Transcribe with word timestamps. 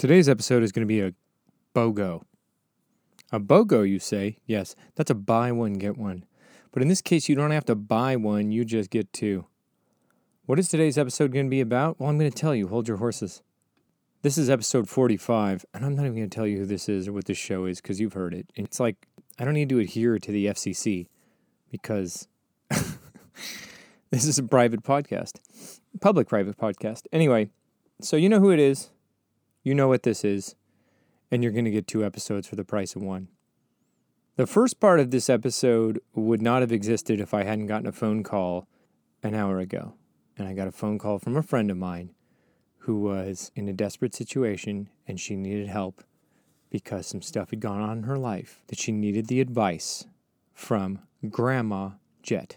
Today's 0.00 0.30
episode 0.30 0.62
is 0.62 0.72
going 0.72 0.80
to 0.80 0.86
be 0.86 1.02
a 1.02 1.12
BOGO. 1.74 2.22
A 3.32 3.38
BOGO, 3.38 3.86
you 3.86 3.98
say? 3.98 4.38
Yes, 4.46 4.74
that's 4.94 5.10
a 5.10 5.14
buy 5.14 5.52
one, 5.52 5.74
get 5.74 5.98
one. 5.98 6.24
But 6.72 6.80
in 6.80 6.88
this 6.88 7.02
case, 7.02 7.28
you 7.28 7.34
don't 7.34 7.50
have 7.50 7.66
to 7.66 7.74
buy 7.74 8.16
one, 8.16 8.50
you 8.50 8.64
just 8.64 8.88
get 8.88 9.12
two. 9.12 9.44
What 10.46 10.58
is 10.58 10.70
today's 10.70 10.96
episode 10.96 11.34
going 11.34 11.44
to 11.44 11.50
be 11.50 11.60
about? 11.60 12.00
Well, 12.00 12.08
I'm 12.08 12.16
going 12.16 12.30
to 12.30 12.34
tell 12.34 12.54
you. 12.54 12.68
Hold 12.68 12.88
your 12.88 12.96
horses. 12.96 13.42
This 14.22 14.38
is 14.38 14.48
episode 14.48 14.88
45, 14.88 15.66
and 15.74 15.84
I'm 15.84 15.94
not 15.94 16.06
even 16.06 16.16
going 16.16 16.30
to 16.30 16.34
tell 16.34 16.46
you 16.46 16.60
who 16.60 16.64
this 16.64 16.88
is 16.88 17.06
or 17.06 17.12
what 17.12 17.26
this 17.26 17.36
show 17.36 17.66
is 17.66 17.82
because 17.82 18.00
you've 18.00 18.14
heard 18.14 18.32
it. 18.32 18.50
And 18.56 18.66
it's 18.66 18.80
like, 18.80 19.06
I 19.38 19.44
don't 19.44 19.52
need 19.52 19.68
to 19.68 19.80
adhere 19.80 20.18
to 20.18 20.32
the 20.32 20.46
FCC 20.46 21.08
because 21.70 22.26
this 22.70 24.24
is 24.24 24.38
a 24.38 24.44
private 24.44 24.82
podcast, 24.82 25.40
public 26.00 26.26
private 26.26 26.56
podcast. 26.56 27.02
Anyway, 27.12 27.50
so 28.00 28.16
you 28.16 28.30
know 28.30 28.40
who 28.40 28.50
it 28.50 28.58
is, 28.58 28.88
you 29.62 29.74
know 29.74 29.88
what 29.88 30.02
this 30.02 30.24
is, 30.24 30.54
and 31.30 31.42
you're 31.42 31.52
going 31.52 31.64
to 31.64 31.70
get 31.70 31.86
two 31.86 32.04
episodes 32.04 32.46
for 32.46 32.56
the 32.56 32.64
price 32.64 32.96
of 32.96 33.02
one. 33.02 33.28
The 34.36 34.46
first 34.46 34.80
part 34.80 35.00
of 35.00 35.10
this 35.10 35.28
episode 35.28 36.00
would 36.14 36.40
not 36.40 36.62
have 36.62 36.72
existed 36.72 37.20
if 37.20 37.34
I 37.34 37.44
hadn't 37.44 37.66
gotten 37.66 37.86
a 37.86 37.92
phone 37.92 38.22
call 38.22 38.66
an 39.22 39.34
hour 39.34 39.58
ago. 39.58 39.94
And 40.36 40.48
I 40.48 40.54
got 40.54 40.68
a 40.68 40.72
phone 40.72 40.98
call 40.98 41.18
from 41.18 41.36
a 41.36 41.42
friend 41.42 41.70
of 41.70 41.76
mine 41.76 42.14
who 42.78 43.00
was 43.00 43.52
in 43.54 43.68
a 43.68 43.74
desperate 43.74 44.14
situation 44.14 44.88
and 45.06 45.20
she 45.20 45.36
needed 45.36 45.68
help 45.68 46.02
because 46.70 47.06
some 47.06 47.20
stuff 47.20 47.50
had 47.50 47.60
gone 47.60 47.82
on 47.82 47.98
in 47.98 48.04
her 48.04 48.16
life 48.16 48.62
that 48.68 48.78
she 48.78 48.92
needed 48.92 49.26
the 49.26 49.40
advice 49.40 50.06
from 50.54 51.00
Grandma 51.28 51.90
Jet. 52.22 52.56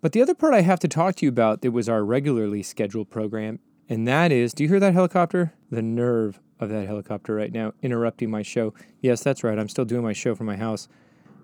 But 0.00 0.12
the 0.12 0.22
other 0.22 0.34
part 0.34 0.54
I 0.54 0.60
have 0.60 0.78
to 0.80 0.88
talk 0.88 1.16
to 1.16 1.26
you 1.26 1.30
about 1.30 1.62
that 1.62 1.72
was 1.72 1.88
our 1.88 2.04
regularly 2.04 2.62
scheduled 2.62 3.10
program, 3.10 3.58
and 3.88 4.06
that 4.08 4.32
is 4.32 4.54
do 4.54 4.62
you 4.62 4.68
hear 4.68 4.80
that 4.80 4.94
helicopter? 4.94 5.54
The 5.70 5.82
nerve 5.82 6.40
of 6.60 6.68
that 6.70 6.86
helicopter 6.86 7.34
right 7.34 7.52
now 7.52 7.72
interrupting 7.82 8.30
my 8.30 8.42
show. 8.42 8.74
Yes, 9.00 9.22
that's 9.22 9.44
right. 9.44 9.58
I'm 9.58 9.68
still 9.68 9.84
doing 9.84 10.02
my 10.02 10.12
show 10.12 10.34
from 10.34 10.46
my 10.46 10.56
house. 10.56 10.88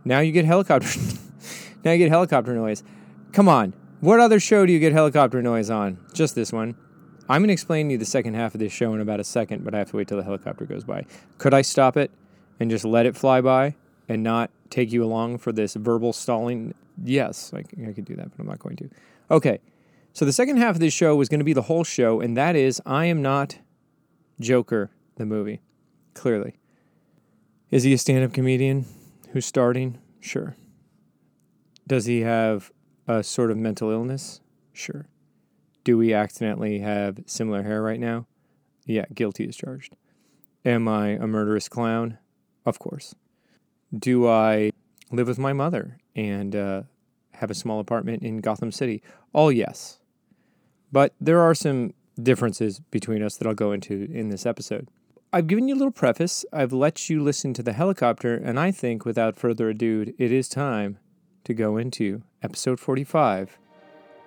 Now 0.05 0.21
you 0.21 0.33
get 0.33 0.45
helicopter 0.45 0.89
now 1.85 1.93
you 1.93 1.99
get 1.99 2.11
helicopter 2.11 2.55
noise. 2.55 2.83
Come 3.33 3.49
on. 3.49 3.75
What 4.01 4.19
other 4.19 4.41
show 4.41 4.65
do 4.65 4.73
you 4.73 4.79
get 4.79 4.93
helicopter 4.93 5.43
noise 5.43 5.69
on? 5.69 5.99
Just 6.15 6.35
this 6.35 6.53
one. 6.53 6.75
I'm 7.29 7.43
going 7.43 7.49
to 7.49 7.53
explain 7.53 7.87
to 7.89 7.93
you 7.93 7.99
the 7.99 8.05
second 8.05 8.35
half 8.35 8.55
of 8.55 8.61
this 8.61 8.73
show 8.73 8.93
in 8.95 9.01
about 9.01 9.21
a 9.21 9.25
second, 9.25 9.63
but 9.63 9.73
I 9.75 9.79
have 9.79 9.91
to 9.91 9.97
wait 9.97 10.09
till 10.09 10.17
the 10.17 10.25
helicopter 10.25 10.65
goes 10.65 10.83
by. 10.83 11.05
Could 11.39 11.55
I 11.55 11.63
stop 11.63 11.97
it 11.97 12.11
and 12.59 12.71
just 12.71 12.85
let 12.85 13.07
it 13.07 13.15
fly 13.17 13.41
by 13.41 13.77
and 14.09 14.25
not 14.25 14.51
take 14.69 14.91
you 14.91 15.05
along 15.05 15.39
for 15.39 15.53
this 15.53 15.75
verbal 15.75 16.13
stalling? 16.13 16.75
Yes, 17.05 17.53
I, 17.55 17.59
I 17.89 17.93
could 17.93 18.05
do 18.05 18.17
that, 18.17 18.31
but 18.31 18.41
I'm 18.41 18.47
not 18.47 18.59
going 18.59 18.75
to. 18.77 18.91
Okay, 19.31 19.61
so 20.13 20.25
the 20.25 20.33
second 20.33 20.57
half 20.57 20.77
of 20.77 20.81
this 20.81 20.93
show 20.93 21.15
was 21.17 21.29
going 21.29 21.41
to 21.41 21.45
be 21.45 21.53
the 21.53 21.63
whole 21.63 21.85
show, 21.85 22.21
and 22.21 22.37
that 22.37 22.57
is 22.57 22.81
I 22.85 23.07
am 23.07 23.23
not 23.23 23.59
Joker, 24.41 24.91
the 25.17 25.27
movie, 25.27 25.61
clearly. 26.15 26.59
Is 27.71 27.85
he 27.85 27.93
a 27.93 27.99
stand 27.99 28.25
up 28.25 28.33
comedian 28.33 28.87
who's 29.33 29.47
starting? 29.47 29.99
Sure. 30.21 30.57
Does 31.87 32.07
he 32.07 32.21
have 32.21 32.73
a 33.07 33.23
sort 33.23 33.51
of 33.51 33.57
mental 33.57 33.91
illness? 33.91 34.41
Sure. 34.73 35.07
Do 35.85 35.97
we 35.97 36.13
accidentally 36.13 36.81
have 36.81 37.19
similar 37.27 37.63
hair 37.63 37.83
right 37.83 38.01
now? 38.01 38.27
Yeah, 38.87 39.05
guilty 39.15 39.49
as 39.49 39.57
charged. 39.57 39.97
Am 40.65 40.89
I 40.89 41.11
a 41.11 41.27
murderous 41.27 41.69
clown? 41.69 42.19
Of 42.67 42.79
course. 42.79 43.15
Do 43.97 44.29
I 44.29 44.73
live 45.11 45.29
with 45.29 45.39
my 45.39 45.53
mother 45.53 45.99
and 46.15 46.55
uh, 46.55 46.83
have 47.33 47.51
a 47.51 47.55
small 47.55 47.81
apartment 47.81 48.23
in 48.23 48.41
Gotham 48.41 48.73
City? 48.73 49.03
All 49.33 49.51
yes. 49.51 50.00
But 50.93 51.15
there 51.21 51.41
are 51.41 51.55
some 51.55 51.95
differences 52.21 52.81
between 52.91 53.23
us 53.23 53.37
that 53.37 53.47
I'll 53.47 53.55
go 53.55 53.73
into 53.73 54.09
in 54.13 54.29
this 54.29 54.45
episode. 54.45 54.89
I've 55.33 55.47
given 55.47 55.69
you 55.69 55.75
a 55.75 55.79
little 55.79 55.93
preface. 55.93 56.45
I've 56.53 56.73
let 56.73 57.09
you 57.09 57.23
listen 57.23 57.55
to 57.55 57.63
the 57.63 57.73
helicopter, 57.73 58.35
and 58.35 58.59
I 58.59 58.73
think 58.73 59.05
without 59.05 59.39
further 59.39 59.69
ado, 59.69 60.13
it 60.19 60.33
is 60.33 60.49
time 60.49 60.99
to 61.45 61.55
go 61.55 61.77
into 61.77 62.23
episode 62.43 62.81
45. 62.81 63.59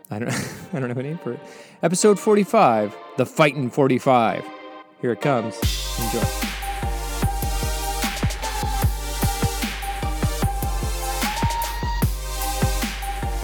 I 0.10 0.20
don't 0.20 0.30
I 0.74 0.80
don't 0.80 0.90
have 0.90 0.98
a 0.98 1.04
name 1.04 1.18
for 1.18 1.34
it. 1.34 1.40
Episode 1.82 2.20
45, 2.20 2.96
The 3.18 3.26
Fightin' 3.26 3.70
45. 3.70 4.46
Here 5.02 5.12
it 5.12 5.20
comes. 5.20 5.56
Enjoy. 6.00 6.26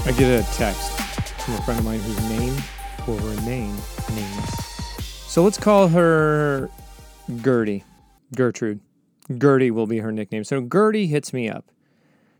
I 0.05 0.11
get 0.17 0.39
a 0.39 0.53
text 0.53 0.91
from 1.41 1.55
a 1.55 1.61
friend 1.63 1.79
of 1.79 1.85
mine 1.85 1.99
whose 1.99 2.29
name 2.29 2.55
will 3.09 3.17
remain 3.35 3.75
nameless. 4.13 4.55
So 5.27 5.43
let's 5.43 5.57
call 5.57 5.87
her 5.87 6.69
Gertie. 7.41 7.83
Gertrude. 8.35 8.81
Gertie 9.35 9.71
will 9.71 9.87
be 9.87 9.97
her 9.97 10.11
nickname. 10.11 10.43
So 10.43 10.61
Gertie 10.61 11.07
hits 11.07 11.33
me 11.33 11.49
up. 11.49 11.71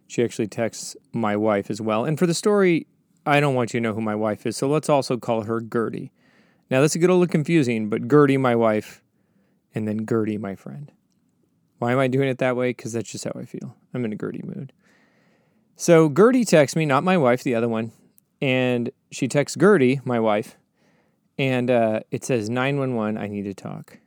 She 0.06 0.24
actually 0.24 0.48
texts 0.48 0.96
my 1.12 1.36
wife 1.36 1.72
as 1.72 1.82
well. 1.82 2.06
And 2.06 2.20
for 2.20 2.28
the 2.28 2.36
story, 2.36 2.86
I 3.26 3.40
don't 3.40 3.56
want 3.56 3.74
you 3.74 3.80
to 3.80 3.84
know 3.84 3.94
who 3.94 4.02
my 4.02 4.14
wife 4.14 4.46
is, 4.46 4.58
so 4.58 4.68
let's 4.68 4.90
also 4.90 5.18
call 5.18 5.42
her 5.44 5.60
Gertie. 5.60 6.12
Now, 6.70 6.86
get 6.86 6.96
a 6.96 7.14
little 7.14 7.26
confusing, 7.26 7.90
but 7.90 8.08
Gertie, 8.08 8.38
my 8.38 8.56
wife, 8.56 9.04
and 9.74 9.88
then 9.88 10.06
Gertie, 10.06 10.38
my 10.38 10.54
friend. 10.56 10.92
Why 11.80 11.94
am 11.94 12.00
I 12.00 12.08
doing 12.08 12.30
it 12.30 12.38
that 12.38 12.56
way? 12.56 12.70
Because 12.70 12.94
that's 12.94 13.12
just 13.12 13.24
how 13.24 13.32
I 13.36 13.46
feel. 13.46 13.76
I'm 13.96 14.06
in 14.06 14.14
a 14.14 14.16
Gertie 14.16 14.44
mood. 14.44 14.72
So 15.76 16.10
Gertie 16.10 16.46
texts 16.46 16.76
me, 16.76 16.86
not 16.86 17.04
my 17.04 17.18
wife, 17.18 17.42
the 17.42 17.56
other 17.56 17.70
one, 17.70 17.92
and 18.40 18.92
she 19.12 19.28
texts 19.28 19.58
Gertie, 19.60 20.00
my 20.06 20.20
wife, 20.20 20.58
and 21.40 21.72
uh, 21.72 22.02
it 22.12 22.26
says 22.26 22.50
911, 22.50 23.18
I 23.18 23.28
need 23.28 23.44
to 23.44 23.54
talk. 23.54 23.98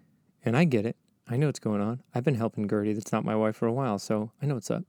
And 0.45 0.55
I 0.55 0.65
get 0.65 0.85
it. 0.85 0.97
I 1.27 1.39
know 1.39 1.47
what's 1.47 1.59
going 1.59 1.81
on. 1.81 2.03
I've 2.15 2.25
been 2.25 2.35
helping 2.35 2.69
Gertie, 2.69 2.93
that's 2.93 3.11
not 3.11 3.25
my 3.25 3.35
wife, 3.35 3.57
for 3.57 3.67
a 3.67 3.73
while, 3.73 3.99
so 3.99 4.31
I 4.43 4.47
know 4.47 4.55
what's 4.55 4.71
up. 4.71 4.85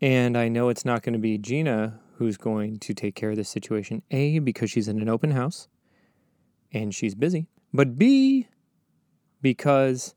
And 0.00 0.38
I 0.38 0.48
know 0.48 0.68
it's 0.68 0.84
not 0.84 1.02
going 1.02 1.14
to 1.14 1.18
be 1.18 1.36
Gina 1.36 1.98
who's 2.18 2.36
going 2.36 2.78
to 2.78 2.94
take 2.94 3.16
care 3.16 3.30
of 3.30 3.36
this 3.36 3.48
situation. 3.48 4.02
A, 4.12 4.38
because 4.38 4.70
she's 4.70 4.86
in 4.86 5.00
an 5.00 5.08
open 5.08 5.32
house 5.32 5.66
and 6.72 6.94
she's 6.94 7.16
busy. 7.16 7.48
But 7.74 7.98
B, 7.98 8.46
because 9.42 10.14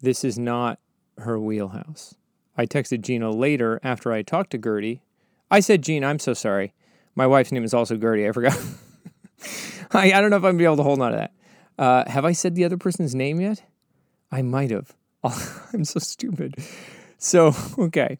this 0.00 0.24
is 0.24 0.38
not 0.38 0.78
her 1.18 1.38
wheelhouse. 1.38 2.14
I 2.56 2.64
texted 2.64 3.02
Gina 3.02 3.30
later 3.30 3.80
after 3.82 4.12
I 4.12 4.22
talked 4.22 4.52
to 4.52 4.58
Gertie. 4.58 5.02
I 5.50 5.60
said, 5.60 5.82
Gina, 5.82 6.06
I'm 6.06 6.18
so 6.18 6.32
sorry. 6.32 6.72
My 7.14 7.26
wife's 7.26 7.52
name 7.52 7.64
is 7.64 7.74
also 7.74 7.96
Gertie. 7.96 8.26
I 8.26 8.32
forgot. 8.32 8.58
I, 9.92 10.12
I 10.12 10.20
don't 10.20 10.30
know 10.30 10.36
if 10.36 10.44
I'm 10.44 10.54
to 10.54 10.58
be 10.58 10.64
able 10.64 10.76
to 10.76 10.82
hold 10.82 11.00
on 11.00 11.12
to 11.12 11.16
that. 11.16 11.32
Uh, 11.78 12.08
have 12.08 12.24
I 12.24 12.32
said 12.32 12.54
the 12.54 12.64
other 12.64 12.76
person's 12.76 13.14
name 13.14 13.40
yet? 13.40 13.62
I 14.30 14.42
might 14.42 14.70
have. 14.70 14.94
I'm 15.72 15.84
so 15.84 15.98
stupid. 16.00 16.56
So, 17.18 17.54
okay. 17.78 18.18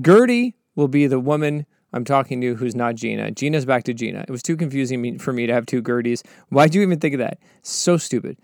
Gertie 0.00 0.54
will 0.74 0.88
be 0.88 1.06
the 1.06 1.20
woman 1.20 1.66
I'm 1.92 2.04
talking 2.04 2.40
to 2.42 2.54
who's 2.54 2.74
not 2.74 2.96
Gina. 2.96 3.30
Gina's 3.30 3.64
back 3.64 3.84
to 3.84 3.94
Gina. 3.94 4.24
It 4.28 4.30
was 4.30 4.42
too 4.42 4.56
confusing 4.56 5.18
for 5.18 5.32
me 5.32 5.46
to 5.46 5.52
have 5.52 5.66
two 5.66 5.80
Gerties. 5.80 6.22
Why'd 6.50 6.74
you 6.74 6.82
even 6.82 7.00
think 7.00 7.14
of 7.14 7.18
that? 7.18 7.38
So 7.62 7.96
stupid. 7.96 8.38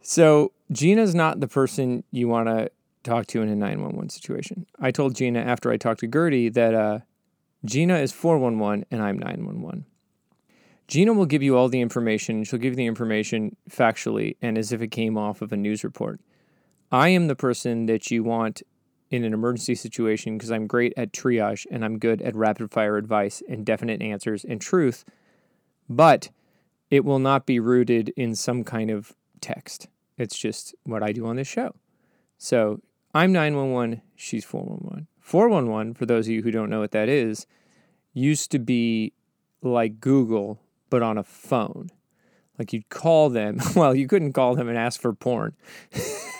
so, 0.00 0.52
Gina's 0.72 1.14
not 1.14 1.40
the 1.40 1.48
person 1.48 2.04
you 2.10 2.28
want 2.28 2.48
to 2.48 2.70
talk 3.02 3.26
to 3.28 3.42
in 3.42 3.48
a 3.48 3.54
911 3.54 4.10
situation. 4.10 4.66
I 4.80 4.90
told 4.90 5.14
Gina 5.14 5.40
after 5.40 5.70
I 5.70 5.76
talked 5.76 6.00
to 6.00 6.06
Gertie 6.06 6.48
that 6.50 6.74
uh, 6.74 7.00
Gina 7.64 7.98
is 7.98 8.12
411 8.12 8.86
and 8.90 9.02
I'm 9.02 9.18
911. 9.18 9.84
Gina 10.88 11.12
will 11.12 11.26
give 11.26 11.42
you 11.42 11.56
all 11.56 11.68
the 11.68 11.82
information. 11.82 12.44
She'll 12.44 12.58
give 12.58 12.72
you 12.72 12.76
the 12.76 12.86
information 12.86 13.56
factually 13.70 14.36
and 14.40 14.56
as 14.56 14.72
if 14.72 14.80
it 14.80 14.88
came 14.88 15.18
off 15.18 15.42
of 15.42 15.52
a 15.52 15.56
news 15.56 15.84
report. 15.84 16.20
I 16.90 17.10
am 17.10 17.26
the 17.26 17.36
person 17.36 17.86
that 17.86 18.10
you 18.10 18.24
want 18.24 18.62
in 19.10 19.22
an 19.22 19.34
emergency 19.34 19.74
situation 19.74 20.36
because 20.36 20.50
I'm 20.50 20.66
great 20.66 20.94
at 20.96 21.12
triage 21.12 21.66
and 21.70 21.84
I'm 21.84 21.98
good 21.98 22.22
at 22.22 22.34
rapid 22.34 22.70
fire 22.70 22.96
advice 22.96 23.42
and 23.48 23.66
definite 23.66 24.00
answers 24.00 24.44
and 24.44 24.60
truth, 24.60 25.04
but 25.90 26.30
it 26.90 27.04
will 27.04 27.18
not 27.18 27.44
be 27.44 27.60
rooted 27.60 28.10
in 28.16 28.34
some 28.34 28.64
kind 28.64 28.90
of 28.90 29.14
text. 29.42 29.88
It's 30.16 30.38
just 30.38 30.74
what 30.84 31.02
I 31.02 31.12
do 31.12 31.26
on 31.26 31.36
this 31.36 31.48
show. 31.48 31.74
So 32.38 32.80
I'm 33.14 33.32
911, 33.32 34.00
she's 34.16 34.44
411. 34.44 35.06
411, 35.20 35.94
for 35.94 36.06
those 36.06 36.26
of 36.26 36.32
you 36.32 36.42
who 36.42 36.50
don't 36.50 36.70
know 36.70 36.80
what 36.80 36.92
that 36.92 37.10
is, 37.10 37.46
used 38.14 38.50
to 38.52 38.58
be 38.58 39.12
like 39.62 40.00
Google, 40.00 40.58
but 40.90 41.02
on 41.02 41.18
a 41.18 41.24
phone. 41.24 41.90
Like 42.58 42.72
you'd 42.72 42.88
call 42.88 43.30
them, 43.30 43.58
well, 43.76 43.94
you 43.94 44.08
couldn't 44.08 44.32
call 44.32 44.54
them 44.54 44.68
and 44.68 44.76
ask 44.76 45.00
for 45.00 45.12
porn. 45.12 45.54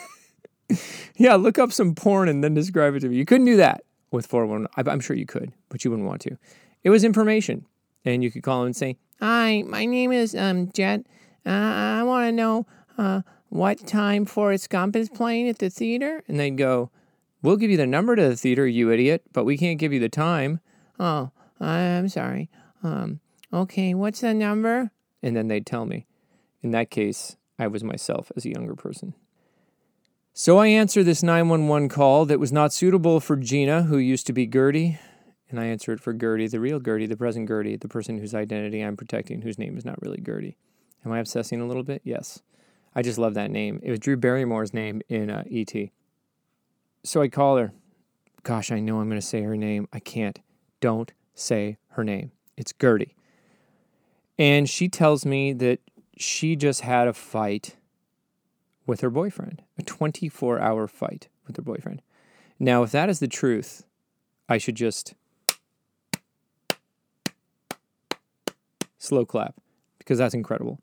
yeah, 1.16 1.36
look 1.36 1.58
up 1.58 1.72
some 1.72 1.94
porn 1.94 2.28
and 2.28 2.42
then 2.42 2.54
describe 2.54 2.94
it 2.94 3.00
to 3.00 3.08
me. 3.08 3.16
You 3.16 3.24
couldn't 3.24 3.46
do 3.46 3.56
that 3.56 3.84
with 4.10 4.26
411. 4.26 4.92
I'm 4.92 5.00
sure 5.00 5.16
you 5.16 5.26
could, 5.26 5.52
but 5.68 5.84
you 5.84 5.90
wouldn't 5.90 6.08
want 6.08 6.22
to. 6.22 6.36
It 6.82 6.90
was 6.90 7.04
information. 7.04 7.66
And 8.04 8.22
you 8.22 8.30
could 8.30 8.42
call 8.42 8.60
them 8.60 8.66
and 8.66 8.76
say, 8.76 8.96
Hi, 9.20 9.62
my 9.66 9.84
name 9.84 10.12
is 10.12 10.34
um, 10.34 10.70
Jet. 10.72 11.04
Uh, 11.44 11.50
I 11.50 12.02
want 12.04 12.28
to 12.28 12.32
know 12.32 12.66
uh, 12.96 13.22
what 13.48 13.86
time 13.86 14.24
Forrest 14.24 14.70
Gump 14.70 14.94
is 14.96 15.08
playing 15.08 15.48
at 15.48 15.58
the 15.58 15.70
theater. 15.70 16.22
And 16.28 16.38
they'd 16.38 16.56
go, 16.56 16.90
We'll 17.42 17.56
give 17.56 17.70
you 17.70 17.76
the 17.76 17.86
number 17.86 18.16
to 18.16 18.28
the 18.28 18.36
theater, 18.36 18.66
you 18.66 18.90
idiot, 18.90 19.22
but 19.32 19.44
we 19.44 19.56
can't 19.56 19.78
give 19.78 19.92
you 19.92 20.00
the 20.00 20.08
time. 20.08 20.60
Oh, 20.98 21.30
I'm 21.60 22.08
sorry. 22.08 22.50
Um, 22.82 23.20
okay, 23.52 23.94
what's 23.94 24.20
the 24.20 24.34
number? 24.34 24.90
And 25.22 25.36
then 25.36 25.48
they'd 25.48 25.66
tell 25.66 25.86
me. 25.86 26.06
In 26.62 26.70
that 26.72 26.90
case, 26.90 27.36
I 27.58 27.66
was 27.66 27.84
myself 27.84 28.30
as 28.36 28.44
a 28.44 28.50
younger 28.50 28.74
person. 28.74 29.14
So 30.32 30.58
I 30.58 30.68
answer 30.68 31.02
this 31.02 31.22
911 31.22 31.88
call 31.88 32.24
that 32.26 32.38
was 32.38 32.52
not 32.52 32.72
suitable 32.72 33.18
for 33.18 33.36
Gina, 33.36 33.84
who 33.84 33.98
used 33.98 34.26
to 34.28 34.32
be 34.32 34.46
Gertie, 34.46 34.98
and 35.50 35.58
I 35.58 35.64
answer 35.64 35.92
it 35.92 36.00
for 36.00 36.12
Gertie, 36.12 36.46
the 36.46 36.60
real 36.60 36.78
Gertie, 36.78 37.06
the 37.06 37.16
present 37.16 37.48
Gertie, 37.48 37.76
the 37.76 37.88
person 37.88 38.18
whose 38.18 38.34
identity 38.34 38.80
I'm 38.80 38.96
protecting, 38.96 39.42
whose 39.42 39.58
name 39.58 39.76
is 39.76 39.84
not 39.84 40.00
really 40.02 40.20
Gertie. 40.20 40.56
Am 41.04 41.12
I 41.12 41.18
obsessing 41.18 41.60
a 41.60 41.66
little 41.66 41.82
bit? 41.82 42.02
Yes. 42.04 42.42
I 42.94 43.02
just 43.02 43.18
love 43.18 43.34
that 43.34 43.50
name. 43.50 43.80
It 43.82 43.90
was 43.90 43.98
Drew 43.98 44.16
Barrymore's 44.16 44.74
name 44.74 45.02
in 45.08 45.30
uh, 45.30 45.44
E.T. 45.46 45.90
So 47.04 47.22
I 47.22 47.28
call 47.28 47.56
her. 47.56 47.72
Gosh, 48.42 48.70
I 48.70 48.80
know 48.80 49.00
I'm 49.00 49.08
going 49.08 49.20
to 49.20 49.26
say 49.26 49.42
her 49.42 49.56
name. 49.56 49.88
I 49.92 50.00
can't. 50.00 50.40
Don't 50.80 51.12
say 51.34 51.78
her 51.90 52.04
name. 52.04 52.32
It's 52.56 52.72
Gertie. 52.72 53.14
And 54.38 54.68
she 54.68 54.88
tells 54.88 55.26
me 55.26 55.52
that 55.54 55.80
she 56.16 56.56
just 56.56 56.82
had 56.82 57.08
a 57.08 57.12
fight 57.12 57.76
with 58.86 59.00
her 59.00 59.10
boyfriend, 59.10 59.62
a 59.78 59.82
24 59.82 60.60
hour 60.60 60.86
fight 60.86 61.28
with 61.46 61.56
her 61.56 61.62
boyfriend. 61.62 62.02
Now, 62.58 62.82
if 62.82 62.90
that 62.92 63.08
is 63.08 63.20
the 63.20 63.28
truth, 63.28 63.84
I 64.48 64.58
should 64.58 64.76
just 64.76 65.14
slow 68.98 69.24
clap 69.24 69.54
because 69.98 70.18
that's 70.18 70.34
incredible. 70.34 70.80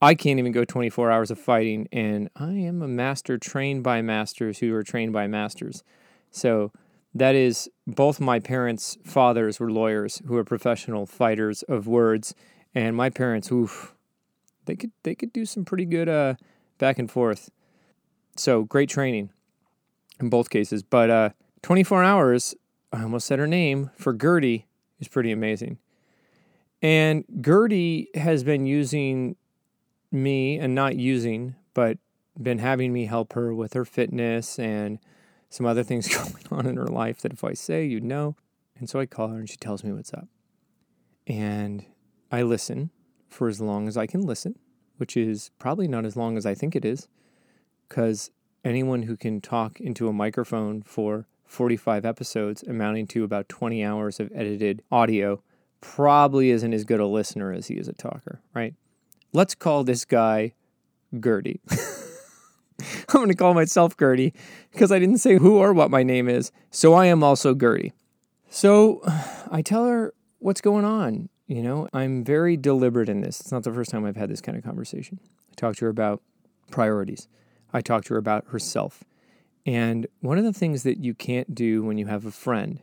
I 0.00 0.14
can't 0.14 0.38
even 0.38 0.52
go 0.52 0.64
24 0.64 1.10
hours 1.10 1.30
of 1.30 1.38
fighting, 1.38 1.88
and 1.90 2.28
I 2.36 2.52
am 2.52 2.82
a 2.82 2.88
master 2.88 3.38
trained 3.38 3.82
by 3.82 4.02
masters 4.02 4.58
who 4.58 4.74
are 4.74 4.82
trained 4.82 5.12
by 5.12 5.26
masters. 5.26 5.82
So 6.30 6.70
that 7.14 7.34
is 7.34 7.70
both 7.86 8.20
my 8.20 8.38
parents' 8.40 8.98
fathers 9.04 9.58
were 9.58 9.70
lawyers 9.70 10.20
who 10.26 10.36
are 10.36 10.44
professional 10.44 11.06
fighters 11.06 11.62
of 11.62 11.86
words, 11.86 12.34
and 12.76 12.94
my 12.94 13.08
parents, 13.08 13.50
oof, 13.50 13.94
they 14.66 14.76
could 14.76 14.92
they 15.02 15.14
could 15.14 15.32
do 15.32 15.46
some 15.46 15.64
pretty 15.64 15.86
good 15.86 16.10
uh, 16.10 16.34
back 16.76 16.98
and 16.98 17.10
forth. 17.10 17.50
So 18.36 18.64
great 18.64 18.90
training 18.90 19.30
in 20.20 20.28
both 20.28 20.50
cases. 20.50 20.82
But 20.82 21.08
uh, 21.08 21.30
24 21.62 22.04
hours, 22.04 22.54
I 22.92 23.02
almost 23.02 23.26
said 23.26 23.38
her 23.38 23.46
name 23.46 23.90
for 23.96 24.12
Gertie 24.12 24.66
is 25.00 25.08
pretty 25.08 25.32
amazing. 25.32 25.78
And 26.82 27.24
Gertie 27.40 28.08
has 28.14 28.44
been 28.44 28.66
using 28.66 29.36
me 30.12 30.58
and 30.58 30.74
not 30.74 30.96
using, 30.96 31.54
but 31.72 31.96
been 32.40 32.58
having 32.58 32.92
me 32.92 33.06
help 33.06 33.32
her 33.32 33.54
with 33.54 33.72
her 33.72 33.86
fitness 33.86 34.58
and 34.58 34.98
some 35.48 35.64
other 35.64 35.82
things 35.82 36.08
going 36.14 36.44
on 36.50 36.66
in 36.66 36.76
her 36.76 36.86
life 36.86 37.22
that 37.22 37.32
if 37.32 37.42
I 37.42 37.54
say, 37.54 37.86
you'd 37.86 38.04
know. 38.04 38.36
And 38.78 38.90
so 38.90 39.00
I 39.00 39.06
call 39.06 39.28
her 39.28 39.38
and 39.38 39.48
she 39.48 39.56
tells 39.56 39.82
me 39.82 39.92
what's 39.92 40.12
up. 40.12 40.28
And 41.26 41.86
I 42.30 42.42
listen 42.42 42.90
for 43.28 43.48
as 43.48 43.60
long 43.60 43.88
as 43.88 43.96
I 43.96 44.06
can 44.06 44.22
listen, 44.22 44.58
which 44.96 45.16
is 45.16 45.50
probably 45.58 45.88
not 45.88 46.04
as 46.04 46.16
long 46.16 46.36
as 46.36 46.46
I 46.46 46.54
think 46.54 46.74
it 46.74 46.84
is, 46.84 47.08
because 47.88 48.30
anyone 48.64 49.02
who 49.02 49.16
can 49.16 49.40
talk 49.40 49.80
into 49.80 50.08
a 50.08 50.12
microphone 50.12 50.82
for 50.82 51.26
45 51.44 52.04
episodes, 52.04 52.62
amounting 52.62 53.06
to 53.08 53.24
about 53.24 53.48
20 53.48 53.84
hours 53.84 54.18
of 54.18 54.30
edited 54.34 54.82
audio, 54.90 55.42
probably 55.80 56.50
isn't 56.50 56.74
as 56.74 56.84
good 56.84 57.00
a 57.00 57.06
listener 57.06 57.52
as 57.52 57.68
he 57.68 57.74
is 57.74 57.88
a 57.88 57.92
talker, 57.92 58.40
right? 58.54 58.74
Let's 59.32 59.54
call 59.54 59.84
this 59.84 60.04
guy 60.04 60.54
Gertie. 61.18 61.60
I'm 62.80 63.20
going 63.20 63.28
to 63.28 63.34
call 63.34 63.54
myself 63.54 63.96
Gertie 63.96 64.34
because 64.72 64.90
I 64.90 64.98
didn't 64.98 65.18
say 65.18 65.38
who 65.38 65.58
or 65.58 65.72
what 65.72 65.90
my 65.90 66.02
name 66.02 66.28
is. 66.28 66.52
So 66.70 66.94
I 66.94 67.06
am 67.06 67.22
also 67.22 67.54
Gertie. 67.54 67.92
So 68.50 69.00
I 69.50 69.62
tell 69.62 69.86
her 69.86 70.12
what's 70.38 70.60
going 70.60 70.84
on. 70.84 71.28
You 71.46 71.62
know, 71.62 71.88
I'm 71.92 72.24
very 72.24 72.56
deliberate 72.56 73.08
in 73.08 73.20
this. 73.20 73.40
It's 73.40 73.52
not 73.52 73.62
the 73.62 73.72
first 73.72 73.90
time 73.90 74.04
I've 74.04 74.16
had 74.16 74.30
this 74.30 74.40
kind 74.40 74.58
of 74.58 74.64
conversation. 74.64 75.20
I 75.50 75.54
talk 75.54 75.76
to 75.76 75.84
her 75.84 75.90
about 75.90 76.22
priorities, 76.70 77.28
I 77.72 77.80
talk 77.80 78.04
to 78.06 78.14
her 78.14 78.18
about 78.18 78.46
herself. 78.48 79.04
And 79.64 80.06
one 80.20 80.38
of 80.38 80.44
the 80.44 80.52
things 80.52 80.84
that 80.84 80.98
you 80.98 81.14
can't 81.14 81.54
do 81.54 81.82
when 81.82 81.98
you 81.98 82.06
have 82.06 82.24
a 82.24 82.30
friend 82.30 82.82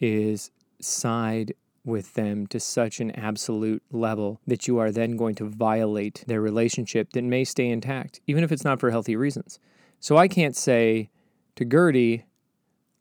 is 0.00 0.50
side 0.80 1.54
with 1.84 2.14
them 2.14 2.46
to 2.46 2.58
such 2.58 3.00
an 3.00 3.10
absolute 3.12 3.82
level 3.90 4.40
that 4.46 4.66
you 4.66 4.78
are 4.78 4.90
then 4.90 5.16
going 5.16 5.34
to 5.34 5.44
violate 5.44 6.24
their 6.26 6.40
relationship 6.40 7.12
that 7.12 7.22
may 7.22 7.44
stay 7.44 7.68
intact, 7.68 8.20
even 8.26 8.42
if 8.42 8.50
it's 8.50 8.64
not 8.64 8.80
for 8.80 8.90
healthy 8.90 9.16
reasons. 9.16 9.58
So 10.00 10.16
I 10.16 10.28
can't 10.28 10.56
say 10.56 11.10
to 11.56 11.64
Gertie, 11.64 12.24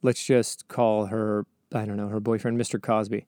let's 0.01 0.23
just 0.23 0.67
call 0.67 1.07
her, 1.07 1.45
I 1.73 1.85
don't 1.85 1.97
know, 1.97 2.09
her 2.09 2.19
boyfriend, 2.19 2.59
Mr. 2.59 2.81
Cosby. 2.81 3.25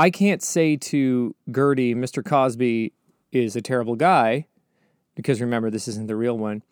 I 0.00 0.08
can't 0.08 0.42
say 0.42 0.76
to 0.76 1.36
Gertie, 1.54 1.94
Mr. 1.94 2.24
Cosby 2.24 2.94
is 3.32 3.54
a 3.54 3.60
terrible 3.60 3.96
guy, 3.96 4.46
because 5.14 5.42
remember, 5.42 5.68
this 5.68 5.86
isn't 5.88 6.06
the 6.06 6.16
real 6.16 6.38
one. 6.38 6.62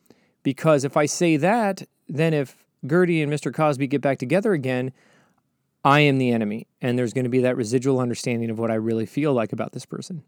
Because 0.42 0.82
if 0.82 0.96
I 0.96 1.04
say 1.04 1.36
that, 1.36 1.82
then 2.08 2.32
if 2.32 2.64
Gertie 2.86 3.20
and 3.20 3.30
Mr. 3.30 3.52
Cosby 3.52 3.86
get 3.86 4.00
back 4.00 4.16
together 4.16 4.54
again, 4.54 4.92
I 5.84 6.00
am 6.00 6.16
the 6.16 6.30
enemy, 6.30 6.68
and 6.80 6.98
there's 6.98 7.12
going 7.12 7.24
to 7.24 7.28
be 7.28 7.40
that 7.40 7.54
residual 7.54 8.00
understanding 8.00 8.48
of 8.48 8.58
what 8.58 8.70
I 8.70 8.76
really 8.76 9.04
feel 9.04 9.34
like 9.34 9.52
about 9.52 9.72
this 9.72 9.84
person. 9.84 10.24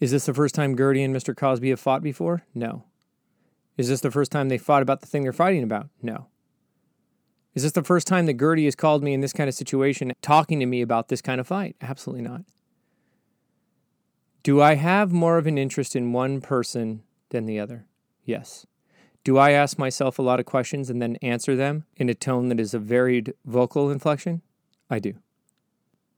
Is 0.00 0.10
this 0.10 0.24
the 0.24 0.32
first 0.32 0.54
time 0.54 0.74
Gertie 0.74 1.02
and 1.02 1.14
Mr. 1.14 1.36
Cosby 1.36 1.68
have 1.68 1.80
fought 1.80 2.02
before? 2.02 2.44
No. 2.54 2.84
Is 3.76 3.90
this 3.90 4.00
the 4.00 4.10
first 4.10 4.32
time 4.32 4.48
they 4.48 4.56
fought 4.56 4.80
about 4.80 5.02
the 5.02 5.06
thing 5.06 5.24
they're 5.24 5.34
fighting 5.34 5.62
about? 5.62 5.90
No. 6.00 6.28
Is 7.54 7.62
this 7.62 7.72
the 7.72 7.82
first 7.82 8.06
time 8.06 8.26
that 8.26 8.38
Gertie 8.38 8.64
has 8.64 8.74
called 8.74 9.02
me 9.02 9.12
in 9.12 9.20
this 9.20 9.32
kind 9.32 9.48
of 9.48 9.54
situation 9.54 10.12
talking 10.22 10.60
to 10.60 10.66
me 10.66 10.80
about 10.80 11.08
this 11.08 11.20
kind 11.20 11.40
of 11.40 11.46
fight? 11.46 11.76
Absolutely 11.82 12.22
not. 12.22 12.42
Do 14.42 14.60
I 14.60 14.74
have 14.74 15.12
more 15.12 15.38
of 15.38 15.46
an 15.46 15.58
interest 15.58 15.94
in 15.94 16.12
one 16.12 16.40
person 16.40 17.02
than 17.28 17.46
the 17.46 17.60
other? 17.60 17.86
Yes. 18.24 18.66
Do 19.22 19.38
I 19.38 19.50
ask 19.50 19.78
myself 19.78 20.18
a 20.18 20.22
lot 20.22 20.40
of 20.40 20.46
questions 20.46 20.90
and 20.90 21.00
then 21.00 21.16
answer 21.16 21.54
them 21.54 21.84
in 21.96 22.08
a 22.08 22.14
tone 22.14 22.48
that 22.48 22.58
is 22.58 22.74
a 22.74 22.78
varied 22.78 23.34
vocal 23.44 23.90
inflection? 23.90 24.42
I 24.90 24.98
do. 24.98 25.14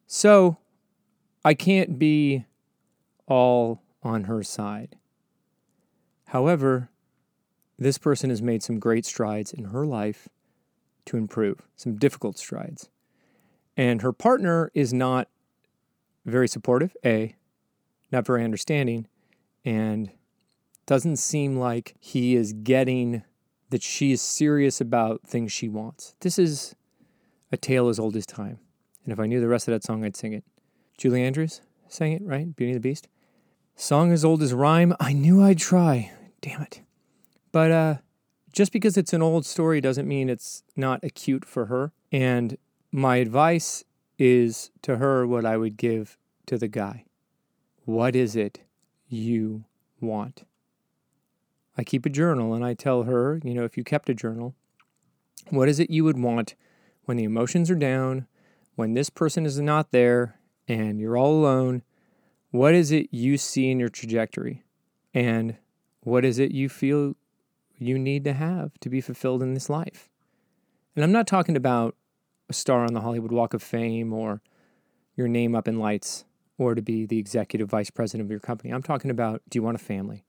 So 0.06 0.58
I 1.44 1.54
can't 1.54 1.98
be 1.98 2.46
all 3.26 3.82
on 4.02 4.25
her 4.25 4.42
side. 4.42 4.96
However, 6.28 6.88
this 7.78 7.98
person 7.98 8.30
has 8.30 8.40
made 8.40 8.62
some 8.62 8.78
great 8.78 9.04
strides 9.04 9.52
in 9.52 9.66
her 9.66 9.84
life 9.84 10.28
to 11.06 11.16
improve, 11.16 11.62
some 11.76 11.96
difficult 11.96 12.38
strides. 12.38 12.88
And 13.76 14.02
her 14.02 14.12
partner 14.12 14.70
is 14.74 14.92
not 14.92 15.28
very 16.24 16.48
supportive, 16.48 16.96
A, 17.04 17.34
not 18.12 18.26
very 18.26 18.44
understanding, 18.44 19.06
and 19.64 20.10
doesn't 20.86 21.16
seem 21.16 21.56
like 21.56 21.94
he 21.98 22.36
is 22.36 22.52
getting 22.52 23.22
that 23.70 23.82
she 23.82 24.12
is 24.12 24.23
serious 24.23 24.80
about 24.80 25.23
things 25.26 25.50
she 25.50 25.68
wants. 25.68 26.14
This 26.20 26.38
is 26.38 26.76
a 27.50 27.56
tale 27.56 27.88
as 27.88 27.99
old 27.99 28.16
as 28.16 28.26
time. 28.26 28.58
And 29.04 29.12
if 29.12 29.18
I 29.18 29.26
knew 29.26 29.40
the 29.40 29.49
rest 29.49 29.68
of 29.68 29.73
that 29.73 29.84
song, 29.84 30.04
I'd 30.04 30.16
sing 30.16 30.32
it. 30.32 30.44
Julie 30.96 31.23
Andrews 31.23 31.61
sang 31.88 32.12
it, 32.12 32.23
right? 32.25 32.54
Beauty 32.54 32.73
and 32.73 32.76
the 32.76 32.88
Beast. 32.88 33.08
Song 33.76 34.12
as 34.12 34.25
old 34.25 34.42
as 34.42 34.52
rhyme. 34.52 34.94
I 35.00 35.12
knew 35.12 35.42
I'd 35.42 35.58
try. 35.58 36.12
Damn 36.40 36.62
it. 36.62 36.82
But 37.50 37.70
uh, 37.70 37.94
just 38.54 38.73
because 38.73 38.96
it's 38.96 39.12
an 39.12 39.20
old 39.20 39.44
story 39.44 39.80
doesn't 39.80 40.06
mean 40.06 40.30
it's 40.30 40.62
not 40.76 41.02
acute 41.02 41.44
for 41.44 41.66
her. 41.66 41.92
And 42.12 42.56
my 42.92 43.16
advice 43.16 43.84
is 44.16 44.70
to 44.82 44.99
her 44.99 45.26
what 45.26 45.44
I 45.44 45.56
would 45.56 45.76
give 45.76 46.16
to 46.46 46.56
the 46.56 46.68
guy. 46.68 47.04
What 47.84 48.14
is 48.14 48.37
it 48.37 48.61
you 49.08 49.64
want? 50.00 50.44
I 51.76 51.82
keep 51.82 52.06
a 52.06 52.11
journal 52.11 52.54
and 52.54 52.64
I 52.64 52.75
tell 52.75 53.02
her, 53.02 53.40
you 53.42 53.54
know, 53.54 53.64
if 53.64 53.76
you 53.76 53.82
kept 53.82 54.08
a 54.08 54.14
journal, 54.14 54.54
what 55.50 55.68
is 55.68 55.80
it 55.80 55.90
you 55.90 56.04
would 56.04 56.16
want 56.16 56.54
when 57.06 57.16
the 57.16 57.25
emotions 57.25 57.70
are 57.73 57.75
down, 57.75 58.28
when 58.76 58.94
this 58.94 59.11
person 59.11 59.44
is 59.44 59.58
not 59.58 59.90
there 59.90 60.38
and 60.68 61.00
you're 61.00 61.16
all 61.16 61.32
alone, 61.32 61.82
what 62.52 62.73
is 62.73 62.92
it 62.92 63.08
you 63.11 63.37
see 63.37 63.73
in 63.73 63.80
your 63.80 63.88
trajectory? 63.88 64.62
And 65.12 65.56
what 66.02 66.25
is 66.25 66.38
it 66.38 66.52
you 66.52 66.68
feel 66.68 67.16
you 67.78 67.99
need 67.99 68.25
to 68.25 68.33
have 68.33 68.73
to 68.81 68.88
be 68.88 69.00
fulfilled 69.00 69.43
in 69.43 69.54
this 69.54 69.69
life? 69.69 70.09
And 70.95 71.04
I'm 71.04 71.12
not 71.12 71.26
talking 71.26 71.57
about 71.57 71.97
a 72.49 72.52
star 72.52 72.85
on 72.85 72.95
the 72.95 73.00
Hollywood 73.00 73.33
Walk 73.33 73.54
of 73.54 73.62
Fame 73.62 74.12
or 74.12 74.43
your 75.16 75.28
name 75.28 75.54
up 75.54 75.69
in 75.69 75.78
lights 75.78 76.25
or 76.59 76.75
to 76.75 76.83
be 76.83 77.07
the 77.07 77.19
executive 77.19 77.69
vice 77.69 77.90
president 77.90 78.26
of 78.26 78.31
your 78.31 78.40
company. 78.40 78.73
I'm 78.73 78.83
talking 78.83 79.11
about 79.11 79.43
do 79.49 79.59
you 79.59 79.62
want 79.62 79.76
a 79.76 79.85
family? 79.85 80.25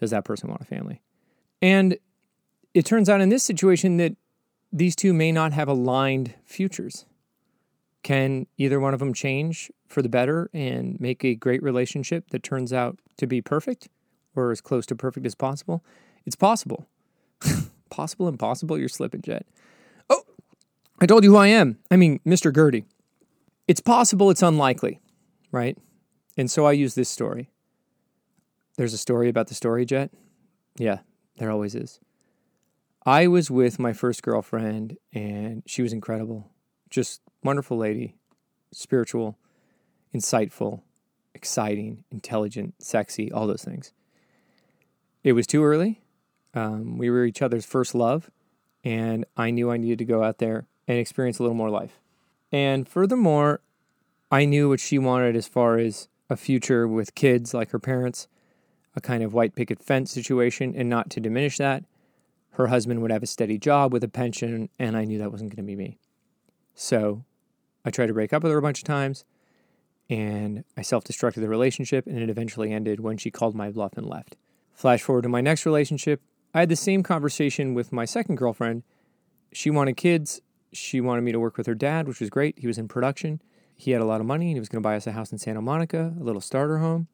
Does 0.00 0.10
that 0.10 0.24
person 0.24 0.48
want 0.48 0.62
a 0.62 0.64
family? 0.64 1.02
And 1.60 1.98
it 2.74 2.84
turns 2.84 3.08
out 3.08 3.20
in 3.20 3.28
this 3.28 3.42
situation 3.42 3.96
that 3.96 4.16
these 4.72 4.94
two 4.94 5.12
may 5.12 5.32
not 5.32 5.52
have 5.52 5.68
aligned 5.68 6.34
futures. 6.44 7.04
Can 8.02 8.46
either 8.56 8.78
one 8.78 8.94
of 8.94 9.00
them 9.00 9.12
change 9.12 9.70
for 9.88 10.02
the 10.02 10.08
better 10.08 10.50
and 10.52 11.00
make 11.00 11.24
a 11.24 11.34
great 11.34 11.62
relationship 11.62 12.30
that 12.30 12.42
turns 12.42 12.72
out 12.72 12.98
to 13.16 13.26
be 13.26 13.42
perfect 13.42 13.88
or 14.36 14.52
as 14.52 14.60
close 14.60 14.86
to 14.86 14.94
perfect 14.94 15.26
as 15.26 15.34
possible? 15.34 15.84
It's 16.28 16.36
possible. 16.36 16.86
possible, 17.90 18.28
impossible, 18.28 18.76
you're 18.76 18.90
slipping, 18.90 19.22
Jet. 19.22 19.46
Oh, 20.10 20.24
I 21.00 21.06
told 21.06 21.24
you 21.24 21.30
who 21.30 21.36
I 21.38 21.46
am. 21.46 21.78
I 21.90 21.96
mean, 21.96 22.20
Mr. 22.26 22.54
Gertie. 22.54 22.84
It's 23.66 23.80
possible, 23.80 24.28
it's 24.28 24.42
unlikely, 24.42 25.00
right? 25.52 25.78
And 26.36 26.50
so 26.50 26.66
I 26.66 26.72
use 26.72 26.94
this 26.94 27.08
story. 27.08 27.48
There's 28.76 28.92
a 28.92 28.98
story 28.98 29.30
about 29.30 29.46
the 29.46 29.54
story 29.54 29.86
jet. 29.86 30.10
Yeah, 30.76 30.98
there 31.38 31.50
always 31.50 31.74
is. 31.74 31.98
I 33.06 33.26
was 33.26 33.50
with 33.50 33.78
my 33.78 33.94
first 33.94 34.22
girlfriend, 34.22 34.98
and 35.14 35.62
she 35.64 35.80
was 35.80 35.94
incredible. 35.94 36.50
Just 36.90 37.22
wonderful 37.42 37.78
lady, 37.78 38.16
spiritual, 38.70 39.38
insightful, 40.14 40.82
exciting, 41.34 42.04
intelligent, 42.10 42.74
sexy, 42.82 43.32
all 43.32 43.46
those 43.46 43.64
things. 43.64 43.94
It 45.24 45.32
was 45.32 45.46
too 45.46 45.64
early. 45.64 46.02
Um, 46.54 46.98
we 46.98 47.10
were 47.10 47.24
each 47.24 47.42
other's 47.42 47.66
first 47.66 47.94
love, 47.94 48.30
and 48.84 49.24
I 49.36 49.50
knew 49.50 49.70
I 49.70 49.76
needed 49.76 49.98
to 49.98 50.04
go 50.04 50.22
out 50.22 50.38
there 50.38 50.66
and 50.86 50.98
experience 50.98 51.38
a 51.38 51.42
little 51.42 51.56
more 51.56 51.70
life. 51.70 52.00
And 52.50 52.88
furthermore, 52.88 53.60
I 54.30 54.44
knew 54.44 54.68
what 54.68 54.80
she 54.80 54.98
wanted 54.98 55.36
as 55.36 55.46
far 55.46 55.78
as 55.78 56.08
a 56.30 56.36
future 56.36 56.86
with 56.86 57.14
kids 57.14 57.54
like 57.54 57.70
her 57.70 57.78
parents, 57.78 58.28
a 58.94 59.00
kind 59.00 59.22
of 59.22 59.34
white 59.34 59.54
picket 59.54 59.82
fence 59.82 60.10
situation, 60.10 60.74
and 60.76 60.88
not 60.88 61.10
to 61.10 61.20
diminish 61.20 61.58
that. 61.58 61.84
Her 62.52 62.68
husband 62.68 63.02
would 63.02 63.12
have 63.12 63.22
a 63.22 63.26
steady 63.26 63.58
job 63.58 63.92
with 63.92 64.02
a 64.02 64.08
pension, 64.08 64.68
and 64.78 64.96
I 64.96 65.04
knew 65.04 65.18
that 65.18 65.30
wasn't 65.30 65.50
going 65.50 65.64
to 65.64 65.70
be 65.70 65.76
me. 65.76 65.98
So 66.74 67.24
I 67.84 67.90
tried 67.90 68.06
to 68.06 68.14
break 68.14 68.32
up 68.32 68.42
with 68.42 68.52
her 68.52 68.58
a 68.58 68.62
bunch 68.62 68.80
of 68.80 68.84
times, 68.84 69.24
and 70.10 70.64
I 70.76 70.82
self 70.82 71.04
destructed 71.04 71.40
the 71.40 71.48
relationship, 71.48 72.06
and 72.06 72.18
it 72.18 72.30
eventually 72.30 72.72
ended 72.72 73.00
when 73.00 73.16
she 73.16 73.30
called 73.30 73.54
my 73.54 73.70
bluff 73.70 73.96
and 73.96 74.06
left. 74.06 74.36
Flash 74.74 75.02
forward 75.02 75.22
to 75.22 75.28
my 75.28 75.40
next 75.40 75.66
relationship, 75.66 76.20
I 76.54 76.60
had 76.60 76.68
the 76.68 76.76
same 76.76 77.02
conversation 77.02 77.74
with 77.74 77.92
my 77.92 78.04
second 78.04 78.36
girlfriend. 78.36 78.82
She 79.52 79.70
wanted 79.70 79.96
kids. 79.96 80.40
She 80.72 81.00
wanted 81.00 81.22
me 81.22 81.32
to 81.32 81.40
work 81.40 81.56
with 81.56 81.66
her 81.66 81.74
dad, 81.74 82.08
which 82.08 82.20
was 82.20 82.30
great. 82.30 82.58
He 82.58 82.66
was 82.66 82.78
in 82.78 82.88
production. 82.88 83.42
He 83.76 83.92
had 83.92 84.00
a 84.00 84.06
lot 84.06 84.20
of 84.20 84.26
money 84.26 84.46
and 84.46 84.56
he 84.56 84.60
was 84.60 84.68
going 84.68 84.82
to 84.82 84.86
buy 84.86 84.96
us 84.96 85.06
a 85.06 85.12
house 85.12 85.30
in 85.30 85.38
Santa 85.38 85.62
Monica, 85.62 86.14
a 86.18 86.22
little 86.22 86.40
starter 86.40 86.78
home. 86.78 87.08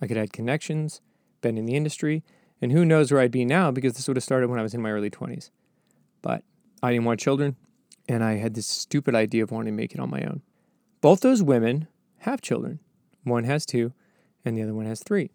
I 0.00 0.06
could 0.06 0.16
add 0.16 0.32
connections, 0.32 1.00
been 1.42 1.58
in 1.58 1.66
the 1.66 1.76
industry, 1.76 2.24
and 2.60 2.72
who 2.72 2.84
knows 2.84 3.12
where 3.12 3.20
I'd 3.20 3.30
be 3.30 3.44
now 3.44 3.70
because 3.70 3.94
this 3.94 4.08
would 4.08 4.16
have 4.16 4.24
started 4.24 4.48
when 4.48 4.58
I 4.58 4.62
was 4.62 4.74
in 4.74 4.82
my 4.82 4.90
early 4.90 5.10
20s. 5.10 5.50
But 6.22 6.44
I 6.82 6.92
didn't 6.92 7.04
want 7.04 7.20
children, 7.20 7.56
and 8.08 8.24
I 8.24 8.34
had 8.34 8.54
this 8.54 8.66
stupid 8.66 9.14
idea 9.14 9.42
of 9.42 9.50
wanting 9.50 9.72
to 9.74 9.76
make 9.76 9.92
it 9.92 10.00
on 10.00 10.10
my 10.10 10.22
own. 10.22 10.42
Both 11.00 11.20
those 11.20 11.42
women 11.42 11.88
have 12.18 12.40
children. 12.40 12.80
One 13.24 13.44
has 13.44 13.66
two, 13.66 13.92
and 14.44 14.56
the 14.56 14.62
other 14.62 14.74
one 14.74 14.86
has 14.86 15.02
three. 15.02 15.30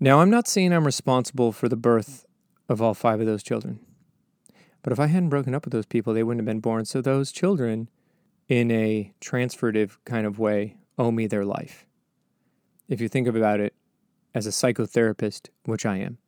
Now, 0.00 0.20
I'm 0.20 0.30
not 0.30 0.48
saying 0.48 0.72
I'm 0.72 0.86
responsible 0.86 1.52
for 1.52 1.68
the 1.68 1.76
birth 1.76 2.24
of 2.68 2.82
all 2.82 2.94
five 2.94 3.20
of 3.20 3.26
those 3.26 3.42
children. 3.42 3.80
But 4.82 4.92
if 4.92 5.00
I 5.00 5.06
hadn't 5.06 5.30
broken 5.30 5.54
up 5.54 5.64
with 5.64 5.72
those 5.72 5.86
people, 5.86 6.14
they 6.14 6.22
wouldn't 6.22 6.40
have 6.40 6.46
been 6.46 6.60
born. 6.60 6.84
So 6.84 7.00
those 7.00 7.32
children, 7.32 7.88
in 8.48 8.70
a 8.70 9.12
transfertive 9.20 9.96
kind 10.04 10.26
of 10.26 10.38
way, 10.38 10.76
owe 10.98 11.10
me 11.10 11.26
their 11.26 11.44
life. 11.44 11.86
If 12.88 13.00
you 13.00 13.08
think 13.08 13.28
about 13.28 13.60
it 13.60 13.74
as 14.34 14.46
a 14.46 14.50
psychotherapist, 14.50 15.48
which 15.64 15.84
I 15.84 15.96
am. 15.98 16.18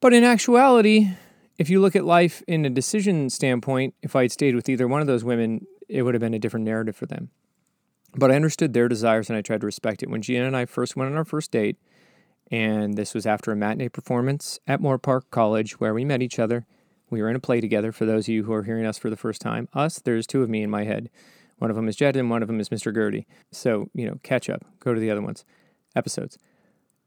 But 0.00 0.12
in 0.12 0.24
actuality, 0.24 1.10
if 1.58 1.70
you 1.70 1.80
look 1.80 1.94
at 1.94 2.04
life 2.04 2.42
in 2.46 2.64
a 2.64 2.70
decision 2.70 3.30
standpoint, 3.30 3.94
if 4.02 4.16
I 4.16 4.22
had 4.22 4.32
stayed 4.32 4.54
with 4.54 4.68
either 4.68 4.88
one 4.88 5.00
of 5.00 5.06
those 5.06 5.24
women, 5.24 5.66
it 5.88 6.02
would 6.02 6.14
have 6.14 6.20
been 6.20 6.34
a 6.34 6.38
different 6.38 6.66
narrative 6.66 6.96
for 6.96 7.06
them. 7.06 7.30
But 8.14 8.30
I 8.30 8.36
understood 8.36 8.72
their 8.72 8.88
desires 8.88 9.30
and 9.30 9.36
I 9.36 9.42
tried 9.42 9.60
to 9.60 9.66
respect 9.66 10.02
it. 10.02 10.10
When 10.10 10.22
Gina 10.22 10.44
and 10.44 10.56
I 10.56 10.66
first 10.66 10.96
went 10.96 11.10
on 11.10 11.16
our 11.16 11.24
first 11.24 11.50
date, 11.50 11.76
and 12.52 12.98
this 12.98 13.14
was 13.14 13.24
after 13.24 13.50
a 13.50 13.56
matinee 13.56 13.88
performance 13.88 14.60
at 14.66 14.80
Moorpark 14.80 15.22
College 15.30 15.80
where 15.80 15.94
we 15.94 16.04
met 16.04 16.20
each 16.20 16.38
other. 16.38 16.66
We 17.08 17.22
were 17.22 17.30
in 17.30 17.36
a 17.36 17.40
play 17.40 17.62
together. 17.62 17.92
For 17.92 18.04
those 18.04 18.26
of 18.26 18.28
you 18.28 18.44
who 18.44 18.52
are 18.52 18.62
hearing 18.62 18.84
us 18.84 18.98
for 18.98 19.08
the 19.08 19.16
first 19.16 19.40
time, 19.40 19.68
us, 19.72 19.98
there's 19.98 20.26
two 20.26 20.42
of 20.42 20.50
me 20.50 20.62
in 20.62 20.70
my 20.70 20.84
head. 20.84 21.08
One 21.56 21.70
of 21.70 21.76
them 21.76 21.88
is 21.88 21.96
Jet 21.96 22.14
and 22.14 22.28
one 22.28 22.42
of 22.42 22.48
them 22.48 22.60
is 22.60 22.68
Mr. 22.68 22.94
Gertie. 22.94 23.26
So, 23.50 23.88
you 23.94 24.06
know, 24.06 24.18
catch 24.22 24.50
up, 24.50 24.66
go 24.80 24.92
to 24.92 25.00
the 25.00 25.10
other 25.10 25.22
ones, 25.22 25.46
episodes. 25.96 26.36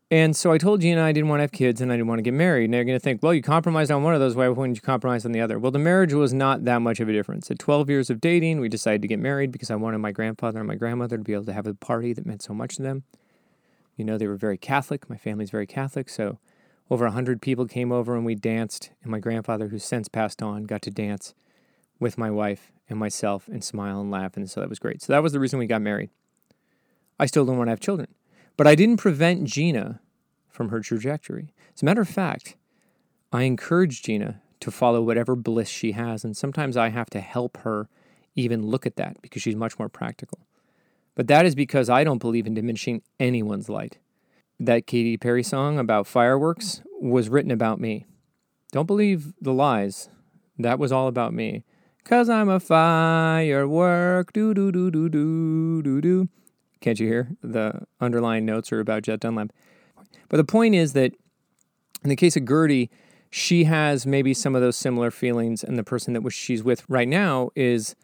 And 0.09 0.35
so 0.35 0.51
I 0.51 0.57
told 0.57 0.81
Gina 0.81 1.03
I 1.03 1.11
didn't 1.11 1.29
want 1.29 1.39
to 1.39 1.43
have 1.43 1.51
kids 1.51 1.79
and 1.79 1.91
I 1.91 1.95
didn't 1.95 2.07
want 2.07 2.19
to 2.19 2.23
get 2.23 2.33
married. 2.33 2.65
And 2.65 2.73
they're 2.73 2.83
going 2.83 2.97
to 2.97 3.03
think, 3.03 3.21
well, 3.21 3.33
you 3.33 3.43
compromised 3.43 3.91
on 3.91 4.01
one 4.01 4.15
of 4.15 4.19
those. 4.19 4.35
Why 4.35 4.47
wouldn't 4.47 4.77
you 4.77 4.81
compromise 4.81 5.25
on 5.25 5.31
the 5.31 5.41
other? 5.41 5.59
Well, 5.59 5.71
the 5.71 5.79
marriage 5.79 6.13
was 6.13 6.33
not 6.33 6.63
that 6.65 6.81
much 6.81 6.99
of 6.99 7.09
a 7.09 7.13
difference. 7.13 7.51
At 7.51 7.59
12 7.59 7.89
years 7.89 8.09
of 8.09 8.21
dating, 8.21 8.59
we 8.59 8.69
decided 8.69 9.01
to 9.03 9.07
get 9.07 9.19
married 9.19 9.51
because 9.51 9.69
I 9.69 9.75
wanted 9.75 9.99
my 9.99 10.11
grandfather 10.11 10.59
and 10.59 10.67
my 10.67 10.75
grandmother 10.75 11.17
to 11.17 11.23
be 11.23 11.33
able 11.33 11.45
to 11.45 11.53
have 11.53 11.67
a 11.67 11.75
party 11.75 12.13
that 12.13 12.25
meant 12.25 12.41
so 12.41 12.53
much 12.53 12.77
to 12.77 12.81
them. 12.83 13.03
You 13.95 14.05
know, 14.05 14.17
they 14.17 14.27
were 14.27 14.35
very 14.35 14.57
Catholic. 14.57 15.09
My 15.09 15.17
family's 15.17 15.51
very 15.51 15.67
Catholic. 15.67 16.09
So 16.09 16.39
over 16.89 17.05
a 17.05 17.09
100 17.09 17.41
people 17.41 17.65
came 17.65 17.91
over 17.91 18.15
and 18.15 18.25
we 18.25 18.35
danced. 18.35 18.91
And 19.01 19.11
my 19.11 19.19
grandfather, 19.19 19.69
who's 19.69 19.83
since 19.83 20.07
passed 20.07 20.41
on, 20.41 20.63
got 20.63 20.81
to 20.83 20.91
dance 20.91 21.33
with 21.99 22.17
my 22.17 22.29
wife 22.29 22.71
and 22.89 22.99
myself 22.99 23.47
and 23.47 23.63
smile 23.63 24.01
and 24.01 24.11
laugh. 24.11 24.35
And 24.35 24.49
so 24.49 24.59
that 24.59 24.69
was 24.69 24.79
great. 24.79 25.01
So 25.01 25.13
that 25.13 25.23
was 25.23 25.33
the 25.33 25.39
reason 25.39 25.59
we 25.59 25.67
got 25.67 25.81
married. 25.81 26.09
I 27.19 27.25
still 27.25 27.45
don't 27.45 27.57
want 27.57 27.67
to 27.67 27.71
have 27.71 27.79
children. 27.79 28.09
But 28.57 28.67
I 28.67 28.75
didn't 28.75 28.97
prevent 28.97 29.45
Gina 29.45 30.01
from 30.49 30.69
her 30.69 30.81
trajectory. 30.81 31.53
As 31.73 31.81
a 31.81 31.85
matter 31.85 32.01
of 32.01 32.09
fact, 32.09 32.55
I 33.31 33.43
encourage 33.43 34.03
Gina 34.03 34.41
to 34.59 34.71
follow 34.71 35.01
whatever 35.01 35.35
bliss 35.35 35.69
she 35.69 35.93
has. 35.93 36.23
And 36.23 36.35
sometimes 36.35 36.77
I 36.77 36.89
have 36.89 37.09
to 37.11 37.21
help 37.21 37.57
her 37.57 37.89
even 38.35 38.67
look 38.67 38.85
at 38.85 38.95
that 38.97 39.21
because 39.21 39.41
she's 39.41 39.55
much 39.55 39.79
more 39.79 39.89
practical. 39.89 40.39
But 41.15 41.27
that 41.27 41.45
is 41.45 41.55
because 41.55 41.89
I 41.89 42.03
don't 42.03 42.19
believe 42.19 42.45
in 42.45 42.53
diminishing 42.53 43.01
anyone's 43.19 43.69
light. 43.69 43.97
That 44.59 44.85
Katy 44.85 45.17
Perry 45.17 45.43
song 45.43 45.79
about 45.79 46.07
fireworks 46.07 46.81
was 47.01 47.29
written 47.29 47.51
about 47.51 47.79
me. 47.79 48.05
Don't 48.71 48.85
believe 48.85 49.33
the 49.41 49.53
lies. 49.53 50.09
That 50.57 50.79
was 50.79 50.91
all 50.91 51.07
about 51.07 51.33
me. 51.33 51.63
Cause 52.03 52.29
I'm 52.29 52.49
a 52.49 52.59
firework. 52.59 54.31
Do 54.33 54.53
do 54.53 54.71
do 54.71 54.91
do 54.91 55.09
do 55.09 55.81
do 55.81 56.01
do. 56.01 56.29
Can't 56.79 56.99
you 56.99 57.07
hear? 57.07 57.35
The 57.41 57.81
underlying 57.99 58.45
notes 58.45 58.71
are 58.71 58.79
about 58.79 59.03
Jet 59.03 59.21
Dunlap. 59.21 59.51
But 60.29 60.37
the 60.37 60.43
point 60.43 60.75
is 60.75 60.93
that 60.93 61.13
in 62.03 62.09
the 62.09 62.15
case 62.15 62.37
of 62.37 62.45
Gertie, 62.45 62.91
she 63.31 63.63
has 63.63 64.05
maybe 64.05 64.33
some 64.33 64.55
of 64.55 64.61
those 64.61 64.77
similar 64.77 65.09
feelings, 65.09 65.63
and 65.63 65.77
the 65.77 65.83
person 65.83 66.13
that 66.13 66.31
she's 66.31 66.63
with 66.63 66.87
right 66.87 67.07
now 67.07 67.49
is 67.55 67.95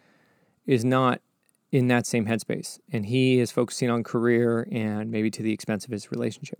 is 0.65 0.83
not 0.83 1.21
in 1.71 1.87
that 1.87 2.05
same 2.05 2.25
headspace. 2.25 2.79
And 2.91 3.05
he 3.05 3.39
is 3.39 3.51
focusing 3.51 3.89
on 3.89 4.03
career 4.03 4.67
and 4.71 5.11
maybe 5.11 5.31
to 5.31 5.43
the 5.43 5.53
expense 5.53 5.85
of 5.85 5.91
his 5.91 6.11
relationship. 6.11 6.59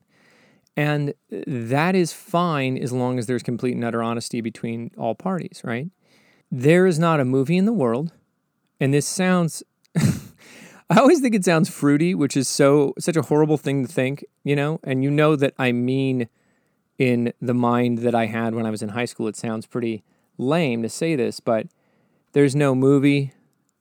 And 0.77 1.13
that 1.29 1.95
is 1.95 2.13
fine 2.13 2.77
as 2.77 2.93
long 2.93 3.19
as 3.19 3.27
there's 3.27 3.43
complete 3.43 3.75
and 3.75 3.83
utter 3.83 4.01
honesty 4.01 4.39
between 4.39 4.91
all 4.97 5.15
parties, 5.15 5.61
right? 5.63 5.89
There 6.49 6.85
is 6.85 6.97
not 6.97 7.19
a 7.19 7.25
movie 7.25 7.57
in 7.57 7.65
the 7.65 7.73
world, 7.73 8.13
and 8.79 8.93
this 8.93 9.05
sounds 9.05 9.63
I 9.97 10.99
always 10.99 11.21
think 11.21 11.35
it 11.35 11.45
sounds 11.45 11.69
fruity, 11.69 12.15
which 12.15 12.35
is 12.35 12.47
so 12.47 12.93
such 12.99 13.15
a 13.15 13.21
horrible 13.21 13.57
thing 13.57 13.85
to 13.85 13.91
think, 13.91 14.25
you 14.43 14.55
know, 14.55 14.79
and 14.83 15.03
you 15.03 15.11
know 15.11 15.35
that 15.35 15.53
I 15.57 15.71
mean 15.71 16.27
in 16.97 17.33
the 17.41 17.53
mind 17.53 17.99
that 17.99 18.13
I 18.13 18.27
had 18.27 18.53
when 18.53 18.65
I 18.65 18.69
was 18.69 18.81
in 18.81 18.89
high 18.89 19.05
school. 19.05 19.27
It 19.27 19.35
sounds 19.35 19.65
pretty 19.65 20.03
lame 20.37 20.83
to 20.83 20.89
say 20.89 21.15
this, 21.15 21.39
but 21.39 21.67
there's 22.33 22.55
no 22.55 22.75
movie, 22.75 23.33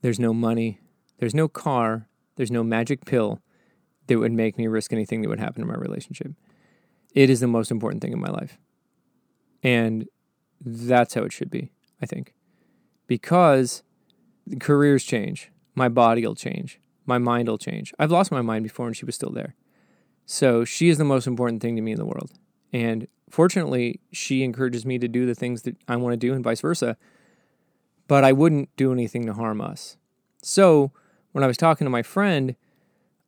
there's 0.02 0.18
no 0.18 0.32
money, 0.32 0.79
there's 1.20 1.34
no 1.34 1.48
car, 1.48 2.08
there's 2.36 2.50
no 2.50 2.64
magic 2.64 3.04
pill 3.04 3.40
that 4.06 4.18
would 4.18 4.32
make 4.32 4.56
me 4.56 4.66
risk 4.66 4.92
anything 4.92 5.20
that 5.20 5.28
would 5.28 5.38
happen 5.38 5.62
in 5.62 5.68
my 5.68 5.74
relationship. 5.74 6.32
It 7.14 7.28
is 7.28 7.40
the 7.40 7.46
most 7.46 7.70
important 7.70 8.02
thing 8.02 8.12
in 8.12 8.20
my 8.20 8.30
life. 8.30 8.58
And 9.62 10.08
that's 10.60 11.14
how 11.14 11.22
it 11.22 11.32
should 11.32 11.50
be, 11.50 11.70
I 12.00 12.06
think. 12.06 12.34
Because 13.06 13.82
careers 14.60 15.04
change, 15.04 15.52
my 15.74 15.90
body 15.90 16.26
will 16.26 16.34
change, 16.34 16.80
my 17.04 17.18
mind 17.18 17.48
will 17.48 17.58
change. 17.58 17.92
I've 17.98 18.10
lost 18.10 18.32
my 18.32 18.40
mind 18.40 18.62
before 18.62 18.86
and 18.86 18.96
she 18.96 19.04
was 19.04 19.14
still 19.14 19.30
there. 19.30 19.54
So 20.24 20.64
she 20.64 20.88
is 20.88 20.96
the 20.96 21.04
most 21.04 21.26
important 21.26 21.60
thing 21.60 21.76
to 21.76 21.82
me 21.82 21.92
in 21.92 21.98
the 21.98 22.06
world. 22.06 22.32
And 22.72 23.08
fortunately, 23.28 24.00
she 24.10 24.42
encourages 24.42 24.86
me 24.86 24.98
to 24.98 25.08
do 25.08 25.26
the 25.26 25.34
things 25.34 25.62
that 25.62 25.76
I 25.86 25.96
want 25.96 26.14
to 26.14 26.16
do 26.16 26.32
and 26.32 26.42
vice 26.42 26.62
versa. 26.62 26.96
But 28.08 28.24
I 28.24 28.32
wouldn't 28.32 28.74
do 28.76 28.90
anything 28.92 29.26
to 29.26 29.34
harm 29.34 29.60
us. 29.60 29.98
So 30.42 30.92
when 31.32 31.44
I 31.44 31.46
was 31.46 31.56
talking 31.56 31.84
to 31.84 31.90
my 31.90 32.02
friend, 32.02 32.56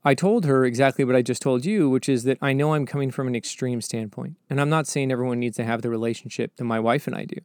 I 0.04 0.14
told 0.14 0.44
her 0.44 0.64
exactly 0.64 1.04
what 1.04 1.14
I 1.14 1.23
just 1.23 1.42
told 1.42 1.64
you, 1.64 1.88
which 1.88 2.09
is 2.09 2.25
that 2.25 2.38
I 2.42 2.52
know 2.52 2.75
I'm 2.75 2.87
coming 2.87 3.11
from 3.11 3.28
an 3.28 3.37
extreme 3.37 3.80
standpoint. 3.80 4.37
And 4.50 4.61
I'm 4.61 4.71
not 4.71 4.87
saying 4.87 5.12
everyone 5.12 5.38
needs 5.38 5.56
to 5.59 5.64
have 5.64 5.82
the 5.82 5.90
relationship 5.90 6.56
that 6.56 6.64
my 6.64 6.80
wife 6.80 7.06
and 7.06 7.14
I 7.14 7.25
do. 7.25 7.37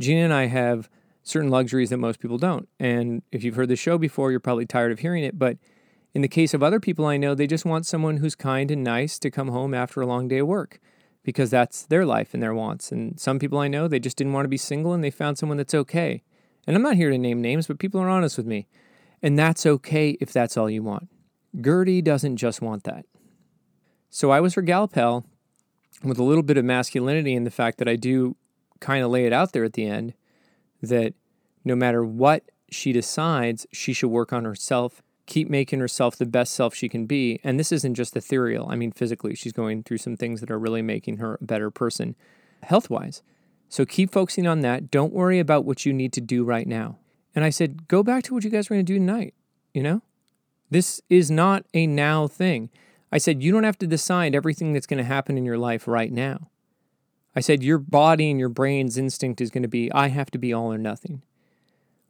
Gina 0.00 0.22
and 0.22 0.32
I 0.32 0.46
have 0.46 0.88
certain 1.22 1.50
luxuries 1.50 1.90
that 1.90 1.98
most 1.98 2.20
people 2.20 2.38
don't. 2.38 2.68
And 2.80 3.22
if 3.30 3.44
you've 3.44 3.56
heard 3.56 3.68
the 3.68 3.76
show 3.76 3.98
before, 3.98 4.30
you're 4.30 4.40
probably 4.40 4.64
tired 4.64 4.92
of 4.92 5.00
hearing 5.00 5.22
it. 5.22 5.38
But 5.38 5.58
in 6.14 6.22
the 6.22 6.28
case 6.28 6.54
of 6.54 6.62
other 6.62 6.80
people 6.80 7.04
I 7.04 7.18
know, 7.18 7.34
they 7.34 7.46
just 7.46 7.66
want 7.66 7.84
someone 7.84 8.18
who's 8.18 8.34
kind 8.34 8.70
and 8.70 8.82
nice 8.82 9.18
to 9.18 9.30
come 9.30 9.48
home 9.48 9.74
after 9.74 10.00
a 10.00 10.06
long 10.06 10.28
day 10.28 10.38
of 10.38 10.46
work 10.46 10.80
because 11.22 11.50
that's 11.50 11.84
their 11.84 12.06
life 12.06 12.32
and 12.32 12.42
their 12.42 12.54
wants. 12.54 12.90
And 12.90 13.20
some 13.20 13.38
people 13.38 13.58
I 13.58 13.68
know, 13.68 13.86
they 13.86 13.98
just 13.98 14.16
didn't 14.16 14.32
want 14.32 14.46
to 14.46 14.48
be 14.48 14.56
single 14.56 14.94
and 14.94 15.04
they 15.04 15.10
found 15.10 15.36
someone 15.36 15.58
that's 15.58 15.74
okay. 15.74 16.22
And 16.66 16.74
I'm 16.74 16.82
not 16.82 16.96
here 16.96 17.10
to 17.10 17.18
name 17.18 17.42
names, 17.42 17.66
but 17.66 17.78
people 17.78 18.00
are 18.00 18.08
honest 18.08 18.38
with 18.38 18.46
me. 18.46 18.66
And 19.22 19.38
that's 19.38 19.66
okay 19.66 20.16
if 20.20 20.32
that's 20.32 20.56
all 20.56 20.70
you 20.70 20.82
want. 20.82 21.08
Gertie 21.60 22.02
doesn't 22.02 22.36
just 22.36 22.62
want 22.62 22.84
that. 22.84 23.04
So 24.10 24.30
I 24.30 24.40
was 24.40 24.54
her 24.54 24.62
gal 24.62 24.90
with 26.04 26.18
a 26.18 26.22
little 26.22 26.42
bit 26.42 26.56
of 26.56 26.64
masculinity 26.64 27.34
in 27.34 27.44
the 27.44 27.50
fact 27.50 27.78
that 27.78 27.88
I 27.88 27.96
do 27.96 28.36
kind 28.80 29.04
of 29.04 29.10
lay 29.10 29.26
it 29.26 29.32
out 29.32 29.52
there 29.52 29.64
at 29.64 29.72
the 29.72 29.86
end 29.86 30.14
that 30.80 31.14
no 31.64 31.74
matter 31.74 32.04
what 32.04 32.44
she 32.70 32.92
decides, 32.92 33.66
she 33.72 33.92
should 33.92 34.08
work 34.08 34.32
on 34.32 34.44
herself 34.44 35.02
keep 35.28 35.48
making 35.48 35.78
herself 35.78 36.16
the 36.16 36.26
best 36.26 36.54
self 36.54 36.74
she 36.74 36.88
can 36.88 37.06
be. 37.06 37.38
And 37.44 37.60
this 37.60 37.70
isn't 37.70 37.94
just 37.94 38.16
ethereal, 38.16 38.66
I 38.68 38.74
mean, 38.74 38.90
physically, 38.90 39.36
she's 39.36 39.52
going 39.52 39.84
through 39.84 39.98
some 39.98 40.16
things 40.16 40.40
that 40.40 40.50
are 40.50 40.58
really 40.58 40.82
making 40.82 41.18
her 41.18 41.38
a 41.40 41.44
better 41.44 41.70
person 41.70 42.16
health 42.64 42.90
wise. 42.90 43.22
So 43.68 43.84
keep 43.84 44.10
focusing 44.10 44.46
on 44.46 44.60
that. 44.60 44.90
Don't 44.90 45.12
worry 45.12 45.38
about 45.38 45.64
what 45.64 45.86
you 45.86 45.92
need 45.92 46.12
to 46.14 46.20
do 46.20 46.42
right 46.42 46.66
now. 46.66 46.96
And 47.38 47.44
I 47.44 47.50
said, 47.50 47.86
go 47.86 48.02
back 48.02 48.24
to 48.24 48.34
what 48.34 48.42
you 48.42 48.50
guys 48.50 48.68
were 48.68 48.74
going 48.74 48.84
to 48.84 48.92
do 48.92 48.98
tonight. 48.98 49.32
You 49.72 49.84
know, 49.84 50.02
this 50.70 51.00
is 51.08 51.30
not 51.30 51.64
a 51.72 51.86
now 51.86 52.26
thing. 52.26 52.68
I 53.12 53.18
said, 53.18 53.44
you 53.44 53.52
don't 53.52 53.62
have 53.62 53.78
to 53.78 53.86
decide 53.86 54.34
everything 54.34 54.72
that's 54.72 54.88
going 54.88 54.98
to 54.98 55.04
happen 55.04 55.38
in 55.38 55.44
your 55.44 55.56
life 55.56 55.86
right 55.86 56.10
now. 56.10 56.50
I 57.36 57.40
said, 57.40 57.62
your 57.62 57.78
body 57.78 58.28
and 58.28 58.40
your 58.40 58.48
brain's 58.48 58.98
instinct 58.98 59.40
is 59.40 59.52
going 59.52 59.62
to 59.62 59.68
be, 59.68 59.88
I 59.92 60.08
have 60.08 60.32
to 60.32 60.38
be 60.38 60.52
all 60.52 60.72
or 60.72 60.78
nothing. 60.78 61.22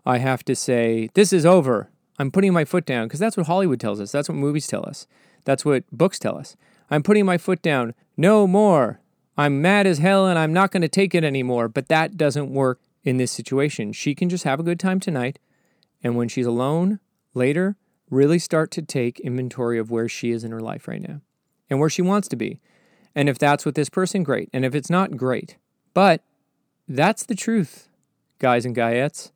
I 0.06 0.16
have 0.16 0.46
to 0.46 0.56
say, 0.56 1.10
this 1.12 1.30
is 1.30 1.44
over. 1.44 1.90
I'm 2.18 2.30
putting 2.30 2.54
my 2.54 2.64
foot 2.64 2.86
down 2.86 3.06
because 3.06 3.20
that's 3.20 3.36
what 3.36 3.48
Hollywood 3.48 3.80
tells 3.80 4.00
us. 4.00 4.10
That's 4.10 4.30
what 4.30 4.36
movies 4.36 4.66
tell 4.66 4.88
us. 4.88 5.06
That's 5.44 5.62
what 5.62 5.84
books 5.92 6.18
tell 6.18 6.38
us. 6.38 6.56
I'm 6.90 7.02
putting 7.02 7.26
my 7.26 7.36
foot 7.36 7.60
down. 7.60 7.92
No 8.16 8.46
more. 8.46 9.00
I'm 9.36 9.60
mad 9.60 9.86
as 9.86 9.98
hell 9.98 10.26
and 10.26 10.38
I'm 10.38 10.54
not 10.54 10.70
going 10.70 10.80
to 10.80 10.88
take 10.88 11.14
it 11.14 11.22
anymore. 11.22 11.68
But 11.68 11.88
that 11.88 12.16
doesn't 12.16 12.50
work 12.50 12.80
in 13.08 13.16
this 13.16 13.32
situation. 13.32 13.92
She 13.92 14.14
can 14.14 14.28
just 14.28 14.44
have 14.44 14.60
a 14.60 14.62
good 14.62 14.78
time 14.78 15.00
tonight. 15.00 15.38
And 16.02 16.14
when 16.14 16.28
she's 16.28 16.46
alone 16.46 17.00
later, 17.32 17.76
really 18.10 18.38
start 18.38 18.70
to 18.72 18.82
take 18.82 19.18
inventory 19.20 19.78
of 19.78 19.90
where 19.90 20.08
she 20.08 20.30
is 20.30 20.44
in 20.44 20.52
her 20.52 20.60
life 20.60 20.86
right 20.86 21.00
now 21.00 21.22
and 21.70 21.80
where 21.80 21.88
she 21.88 22.02
wants 22.02 22.28
to 22.28 22.36
be. 22.36 22.60
And 23.14 23.28
if 23.28 23.38
that's 23.38 23.64
with 23.64 23.74
this 23.74 23.88
person, 23.88 24.22
great. 24.22 24.50
And 24.52 24.62
if 24.64 24.74
it's 24.74 24.90
not, 24.90 25.16
great. 25.16 25.56
But 25.94 26.22
that's 26.86 27.24
the 27.24 27.34
truth, 27.34 27.88
guys 28.38 28.66
and 28.66 28.76
guyettes. 28.76 29.32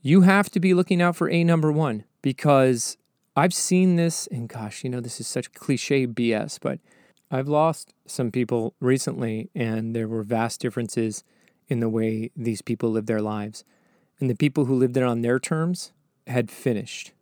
You 0.00 0.22
have 0.22 0.48
to 0.50 0.60
be 0.60 0.72
looking 0.72 1.02
out 1.02 1.16
for 1.16 1.28
a 1.28 1.44
number 1.44 1.70
one 1.70 2.04
because 2.22 2.96
I've 3.36 3.54
seen 3.54 3.96
this, 3.96 4.26
and 4.28 4.48
gosh, 4.48 4.82
you 4.82 4.90
know, 4.90 5.00
this 5.00 5.20
is 5.20 5.28
such 5.28 5.52
cliche 5.52 6.06
BS, 6.06 6.58
but 6.60 6.80
I've 7.30 7.46
lost 7.46 7.92
some 8.06 8.32
people 8.32 8.74
recently, 8.80 9.50
and 9.54 9.94
there 9.94 10.08
were 10.08 10.22
vast 10.22 10.60
differences 10.60 11.22
in 11.70 11.80
the 11.80 11.88
way 11.88 12.30
these 12.36 12.60
people 12.60 12.90
lived 12.90 13.06
their 13.06 13.22
lives. 13.22 13.64
And 14.18 14.28
the 14.28 14.34
people 14.34 14.66
who 14.66 14.74
lived 14.74 14.96
it 14.96 15.02
on 15.02 15.22
their 15.22 15.38
terms 15.38 15.92
had 16.26 16.50
finished. 16.50 17.12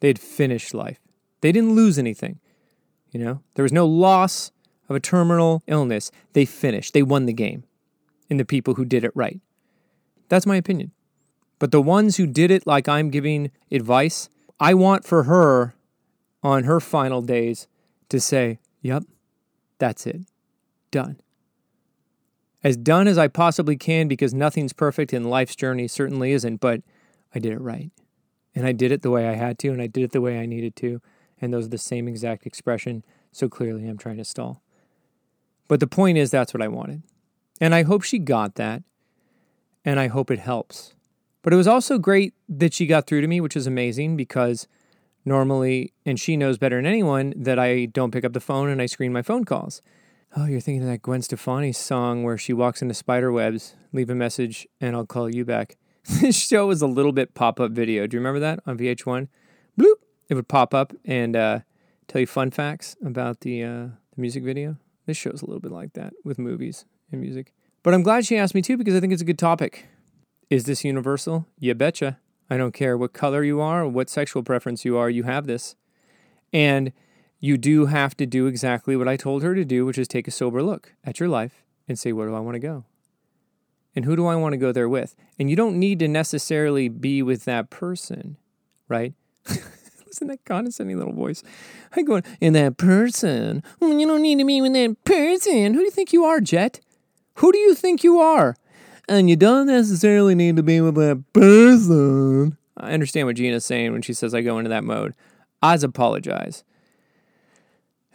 They 0.00 0.08
had 0.08 0.18
finished 0.18 0.72
life. 0.72 1.00
They 1.42 1.52
didn't 1.52 1.74
lose 1.74 1.98
anything. 1.98 2.40
You 3.10 3.20
know, 3.20 3.40
there 3.54 3.64
was 3.64 3.72
no 3.72 3.86
loss 3.86 4.52
of 4.88 4.96
a 4.96 5.00
terminal 5.00 5.62
illness. 5.66 6.10
They 6.32 6.44
finished. 6.44 6.94
They 6.94 7.02
won 7.02 7.26
the 7.26 7.32
game 7.32 7.64
in 8.30 8.36
the 8.36 8.44
people 8.44 8.74
who 8.74 8.84
did 8.84 9.04
it 9.04 9.12
right. 9.14 9.40
That's 10.28 10.46
my 10.46 10.56
opinion. 10.56 10.92
But 11.58 11.72
the 11.72 11.82
ones 11.82 12.16
who 12.16 12.26
did 12.26 12.50
it 12.50 12.66
like 12.66 12.88
I'm 12.88 13.10
giving 13.10 13.50
advice, 13.70 14.28
I 14.60 14.74
want 14.74 15.04
for 15.04 15.24
her 15.24 15.74
on 16.42 16.64
her 16.64 16.80
final 16.80 17.22
days 17.22 17.66
to 18.08 18.20
say, 18.20 18.58
Yep, 18.82 19.04
that's 19.78 20.06
it. 20.06 20.22
Done. 20.90 21.20
As 22.68 22.76
done 22.76 23.08
as 23.08 23.16
I 23.16 23.28
possibly 23.28 23.78
can 23.78 24.08
because 24.08 24.34
nothing's 24.34 24.74
perfect 24.74 25.14
and 25.14 25.30
life's 25.30 25.56
journey 25.56 25.88
certainly 25.88 26.32
isn't, 26.32 26.58
but 26.58 26.82
I 27.34 27.38
did 27.38 27.54
it 27.54 27.62
right. 27.62 27.90
And 28.54 28.66
I 28.66 28.72
did 28.72 28.92
it 28.92 29.00
the 29.00 29.10
way 29.10 29.26
I 29.26 29.36
had 29.36 29.58
to, 29.60 29.68
and 29.68 29.80
I 29.80 29.86
did 29.86 30.04
it 30.04 30.12
the 30.12 30.20
way 30.20 30.38
I 30.38 30.44
needed 30.44 30.76
to. 30.76 31.00
And 31.40 31.50
those 31.50 31.64
are 31.64 31.70
the 31.70 31.78
same 31.78 32.06
exact 32.06 32.44
expression. 32.44 33.06
So 33.32 33.48
clearly, 33.48 33.88
I'm 33.88 33.96
trying 33.96 34.18
to 34.18 34.24
stall. 34.24 34.60
But 35.66 35.80
the 35.80 35.86
point 35.86 36.18
is, 36.18 36.30
that's 36.30 36.52
what 36.52 36.62
I 36.62 36.68
wanted. 36.68 37.04
And 37.58 37.74
I 37.74 37.84
hope 37.84 38.02
she 38.02 38.18
got 38.18 38.56
that. 38.56 38.82
And 39.82 39.98
I 39.98 40.08
hope 40.08 40.30
it 40.30 40.38
helps. 40.38 40.92
But 41.40 41.54
it 41.54 41.56
was 41.56 41.66
also 41.66 41.96
great 41.96 42.34
that 42.50 42.74
she 42.74 42.84
got 42.84 43.06
through 43.06 43.22
to 43.22 43.28
me, 43.28 43.40
which 43.40 43.56
is 43.56 43.66
amazing 43.66 44.14
because 44.14 44.68
normally, 45.24 45.94
and 46.04 46.20
she 46.20 46.36
knows 46.36 46.58
better 46.58 46.76
than 46.76 46.84
anyone, 46.84 47.32
that 47.34 47.58
I 47.58 47.86
don't 47.86 48.10
pick 48.10 48.26
up 48.26 48.34
the 48.34 48.40
phone 48.40 48.68
and 48.68 48.82
I 48.82 48.84
screen 48.84 49.14
my 49.14 49.22
phone 49.22 49.46
calls. 49.46 49.80
Oh, 50.36 50.44
you're 50.44 50.60
thinking 50.60 50.82
of 50.82 50.88
that 50.88 51.00
Gwen 51.00 51.22
Stefani 51.22 51.72
song 51.72 52.22
where 52.22 52.36
she 52.36 52.52
walks 52.52 52.82
into 52.82 52.92
spider 52.92 53.32
webs, 53.32 53.74
leave 53.94 54.10
a 54.10 54.14
message, 54.14 54.68
and 54.78 54.94
I'll 54.94 55.06
call 55.06 55.34
you 55.34 55.44
back. 55.44 55.76
this 56.20 56.36
show 56.36 56.66
was 56.66 56.82
a 56.82 56.86
little 56.86 57.12
bit 57.12 57.34
pop 57.34 57.58
up 57.58 57.70
video. 57.70 58.06
Do 58.06 58.16
you 58.16 58.20
remember 58.20 58.40
that 58.40 58.60
on 58.66 58.76
VH1? 58.76 59.28
Bloop! 59.80 59.94
It 60.28 60.34
would 60.34 60.46
pop 60.46 60.74
up 60.74 60.92
and 61.06 61.34
uh, 61.34 61.60
tell 62.08 62.20
you 62.20 62.26
fun 62.26 62.50
facts 62.50 62.94
about 63.02 63.40
the, 63.40 63.64
uh, 63.64 63.86
the 64.14 64.20
music 64.20 64.44
video. 64.44 64.76
This 65.06 65.16
show's 65.16 65.40
a 65.40 65.46
little 65.46 65.60
bit 65.60 65.72
like 65.72 65.94
that 65.94 66.12
with 66.24 66.38
movies 66.38 66.84
and 67.10 67.22
music. 67.22 67.54
But 67.82 67.94
I'm 67.94 68.02
glad 68.02 68.26
she 68.26 68.36
asked 68.36 68.54
me 68.54 68.60
too 68.60 68.76
because 68.76 68.94
I 68.94 69.00
think 69.00 69.14
it's 69.14 69.22
a 69.22 69.26
good 69.26 69.38
topic. 69.38 69.88
Is 70.50 70.64
this 70.64 70.84
universal? 70.84 71.46
You 71.58 71.74
betcha. 71.74 72.18
I 72.50 72.58
don't 72.58 72.72
care 72.72 72.98
what 72.98 73.14
color 73.14 73.42
you 73.42 73.62
are 73.62 73.84
or 73.84 73.88
what 73.88 74.10
sexual 74.10 74.42
preference 74.42 74.84
you 74.84 74.98
are, 74.98 75.08
you 75.08 75.22
have 75.22 75.46
this. 75.46 75.74
And 76.52 76.92
you 77.40 77.56
do 77.56 77.86
have 77.86 78.16
to 78.16 78.26
do 78.26 78.46
exactly 78.46 78.96
what 78.96 79.08
I 79.08 79.16
told 79.16 79.42
her 79.42 79.54
to 79.54 79.64
do, 79.64 79.86
which 79.86 79.98
is 79.98 80.08
take 80.08 80.28
a 80.28 80.32
sober 80.32 80.62
look 80.62 80.94
at 81.04 81.20
your 81.20 81.28
life 81.28 81.64
and 81.86 81.98
say, 81.98 82.12
where 82.12 82.28
do 82.28 82.34
I 82.34 82.40
want 82.40 82.56
to 82.56 82.60
go? 82.60 82.84
And 83.94 84.04
who 84.04 84.16
do 84.16 84.26
I 84.26 84.36
want 84.36 84.52
to 84.52 84.58
go 84.58 84.72
there 84.72 84.88
with? 84.88 85.14
And 85.38 85.48
you 85.50 85.56
don't 85.56 85.78
need 85.78 85.98
to 86.00 86.08
necessarily 86.08 86.88
be 86.88 87.22
with 87.22 87.44
that 87.44 87.70
person, 87.70 88.36
right? 88.88 89.14
Listen 89.48 90.28
to 90.28 90.34
that 90.34 90.44
condescending 90.44 90.98
little 90.98 91.12
voice. 91.12 91.42
I 91.94 92.02
go, 92.02 92.20
in 92.40 92.52
that 92.54 92.76
person. 92.76 93.62
You 93.80 94.06
don't 94.06 94.22
need 94.22 94.38
to 94.38 94.44
be 94.44 94.60
with 94.60 94.72
that 94.74 94.96
person. 95.04 95.74
Who 95.74 95.80
do 95.80 95.84
you 95.84 95.90
think 95.90 96.12
you 96.12 96.24
are, 96.24 96.40
Jet? 96.40 96.80
Who 97.34 97.52
do 97.52 97.58
you 97.58 97.74
think 97.74 98.02
you 98.02 98.18
are? 98.18 98.56
And 99.08 99.30
you 99.30 99.36
don't 99.36 99.66
necessarily 99.66 100.34
need 100.34 100.56
to 100.56 100.62
be 100.62 100.80
with 100.80 100.96
that 100.96 101.24
person. 101.32 102.56
I 102.76 102.92
understand 102.92 103.26
what 103.26 103.36
Gina's 103.36 103.64
saying 103.64 103.92
when 103.92 104.02
she 104.02 104.12
says 104.12 104.34
I 104.34 104.42
go 104.42 104.58
into 104.58 104.68
that 104.68 104.84
mode. 104.84 105.14
I 105.62 105.74
apologize. 105.74 106.62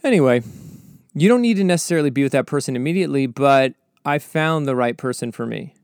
Anyway, 0.03 0.43
you 1.13 1.29
don't 1.29 1.41
need 1.41 1.57
to 1.57 1.63
necessarily 1.63 2.09
be 2.09 2.23
with 2.23 2.31
that 2.33 2.45
person 2.45 2.75
immediately, 2.75 3.25
but 3.27 3.73
I 4.05 4.19
found 4.19 4.67
the 4.67 4.75
right 4.75 4.97
person 4.97 5.31
for 5.31 5.45
me. 5.45 5.75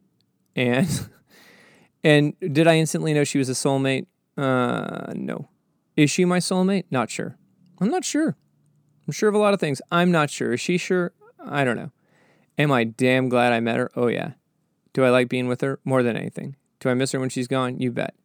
And 0.55 1.09
and 2.03 2.33
did 2.39 2.67
I 2.67 2.77
instantly 2.77 3.13
know 3.13 3.23
she 3.23 3.37
was 3.37 3.49
a 3.49 3.53
soulmate? 3.53 4.07
Uh 4.37 5.13
no. 5.15 5.49
Is 5.95 6.09
she 6.11 6.25
my 6.25 6.39
soulmate? 6.39 6.85
Not 6.91 7.09
sure. 7.09 7.37
I'm 7.79 7.89
not 7.89 8.05
sure. 8.05 8.35
I'm 9.07 9.13
sure 9.13 9.29
of 9.29 9.35
a 9.35 9.39
lot 9.39 9.53
of 9.53 9.59
things. 9.59 9.81
I'm 9.91 10.11
not 10.11 10.29
sure. 10.29 10.53
Is 10.53 10.61
she 10.61 10.77
sure? 10.77 11.13
I 11.43 11.63
don't 11.63 11.77
know. 11.77 11.91
Am 12.57 12.71
I 12.71 12.83
damn 12.83 13.29
glad 13.29 13.53
I 13.53 13.59
met 13.59 13.77
her? 13.77 13.89
Oh 13.95 14.07
yeah. 14.07 14.33
Do 14.93 15.05
I 15.05 15.09
like 15.09 15.29
being 15.29 15.47
with 15.47 15.61
her? 15.61 15.79
More 15.85 16.03
than 16.03 16.17
anything. 16.17 16.55
Do 16.79 16.89
I 16.89 16.93
miss 16.93 17.11
her 17.13 17.19
when 17.19 17.29
she's 17.29 17.47
gone? 17.47 17.79
You 17.79 17.91
bet. 17.91 18.15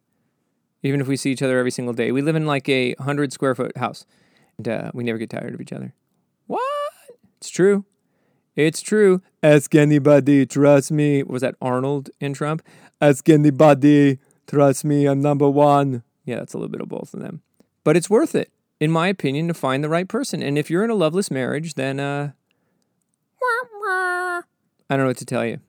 Even 0.83 1.01
if 1.01 1.07
we 1.07 1.17
see 1.17 1.31
each 1.31 1.41
other 1.41 1.57
every 1.57 1.71
single 1.71 1.93
day. 1.93 2.11
We 2.11 2.21
live 2.21 2.35
in 2.35 2.45
like 2.45 2.67
a 2.69 2.93
100 2.95 3.33
square 3.33 3.55
foot 3.55 3.77
house, 3.77 4.05
and 4.57 4.67
uh, 4.67 4.91
we 4.93 5.03
never 5.03 5.17
get 5.17 5.29
tired 5.29 5.53
of 5.53 5.61
each 5.61 5.73
other. 5.73 5.93
What? 6.47 6.61
It's 7.37 7.49
true. 7.49 7.85
It's 8.55 8.81
true. 8.81 9.21
Ask 9.43 9.75
anybody, 9.75 10.45
trust 10.45 10.91
me. 10.91 11.23
Was 11.23 11.41
that 11.41 11.55
Arnold 11.61 12.09
in 12.19 12.33
Trump? 12.33 12.61
Ask 13.01 13.27
anybody, 13.27 14.19
trust 14.47 14.85
me, 14.85 15.05
I'm 15.05 15.21
number 15.21 15.49
one. 15.49 16.03
Yeah, 16.23 16.37
that's 16.37 16.53
a 16.53 16.57
little 16.57 16.71
bit 16.71 16.81
of 16.81 16.87
both 16.87 17.13
of 17.13 17.19
them. 17.19 17.41
But 17.83 17.97
it's 17.97 18.09
worth 18.09 18.33
it, 18.33 18.51
in 18.79 18.91
my 18.91 19.09
opinion, 19.09 19.47
to 19.49 19.53
find 19.53 19.83
the 19.83 19.89
right 19.89 20.07
person. 20.07 20.41
And 20.41 20.57
if 20.57 20.69
you're 20.69 20.83
in 20.83 20.89
a 20.89 20.95
loveless 20.95 21.29
marriage, 21.29 21.73
then 21.73 21.99
uh 21.99 22.31
I 24.87 24.95
don't 24.95 24.99
know 24.99 25.07
what 25.07 25.17
to 25.17 25.25
tell 25.25 25.45
you. 25.45 25.59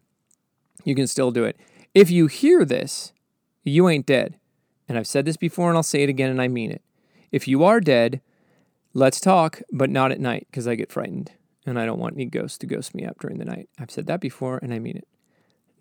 You 0.85 0.95
can 0.95 1.07
still 1.07 1.31
do 1.31 1.45
it. 1.45 1.57
If 1.95 2.11
you 2.11 2.27
hear 2.27 2.65
this, 2.65 3.13
you 3.65 3.89
ain't 3.89 4.07
dead. 4.07 4.39
And 4.89 4.99
I've 4.99 5.07
said 5.07 5.25
this 5.25 5.37
before 5.37 5.69
and 5.69 5.77
I'll 5.77 5.83
say 5.83 6.03
it 6.03 6.09
again 6.09 6.31
and 6.31 6.41
I 6.41 6.49
mean 6.49 6.71
it. 6.71 6.83
If 7.33 7.49
you 7.49 7.65
are 7.65 7.81
dead, 7.81 8.21
let's 8.97 9.21
talk, 9.21 9.61
but 9.71 9.91
not 9.91 10.11
at 10.11 10.19
night 10.19 10.47
because 10.51 10.67
I 10.67 10.75
get 10.75 10.91
frightened 10.91 11.33
and 11.67 11.79
I 11.79 11.85
don't 11.85 11.99
want 11.99 12.15
any 12.15 12.25
ghosts 12.25 12.57
to 12.59 12.67
ghost 12.67 12.95
me 12.95 13.05
up 13.05 13.21
during 13.21 13.37
the 13.37 13.45
night. 13.45 13.69
I've 13.79 13.91
said 13.91 14.07
that 14.07 14.21
before 14.21 14.59
and 14.63 14.73
I 14.73 14.79
mean 14.79 14.97
it. 14.97 15.07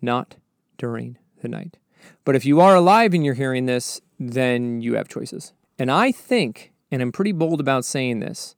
Not 0.02 0.36
during 0.76 1.16
the 1.40 1.48
night. 1.48 1.78
But 2.26 2.36
if 2.36 2.44
you 2.44 2.60
are 2.60 2.74
alive 2.74 3.14
and 3.14 3.24
you're 3.24 3.32
hearing 3.32 3.64
this, 3.64 4.02
then 4.20 4.82
you 4.82 4.96
have 4.96 5.08
choices. 5.08 5.54
And 5.78 5.90
I 5.90 6.12
think, 6.12 6.74
and 6.90 7.00
I'm 7.00 7.10
pretty 7.10 7.32
bold 7.32 7.58
about 7.58 7.86
saying 7.86 8.20
this, 8.20 8.54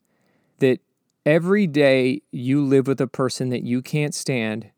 that 0.58 0.80
every 1.24 1.68
day 1.68 2.22
you 2.32 2.64
live 2.64 2.88
with 2.88 3.00
a 3.00 3.06
person 3.06 3.50
that 3.50 3.62
you 3.62 3.80
can't 3.80 4.14
stand, 4.14 4.70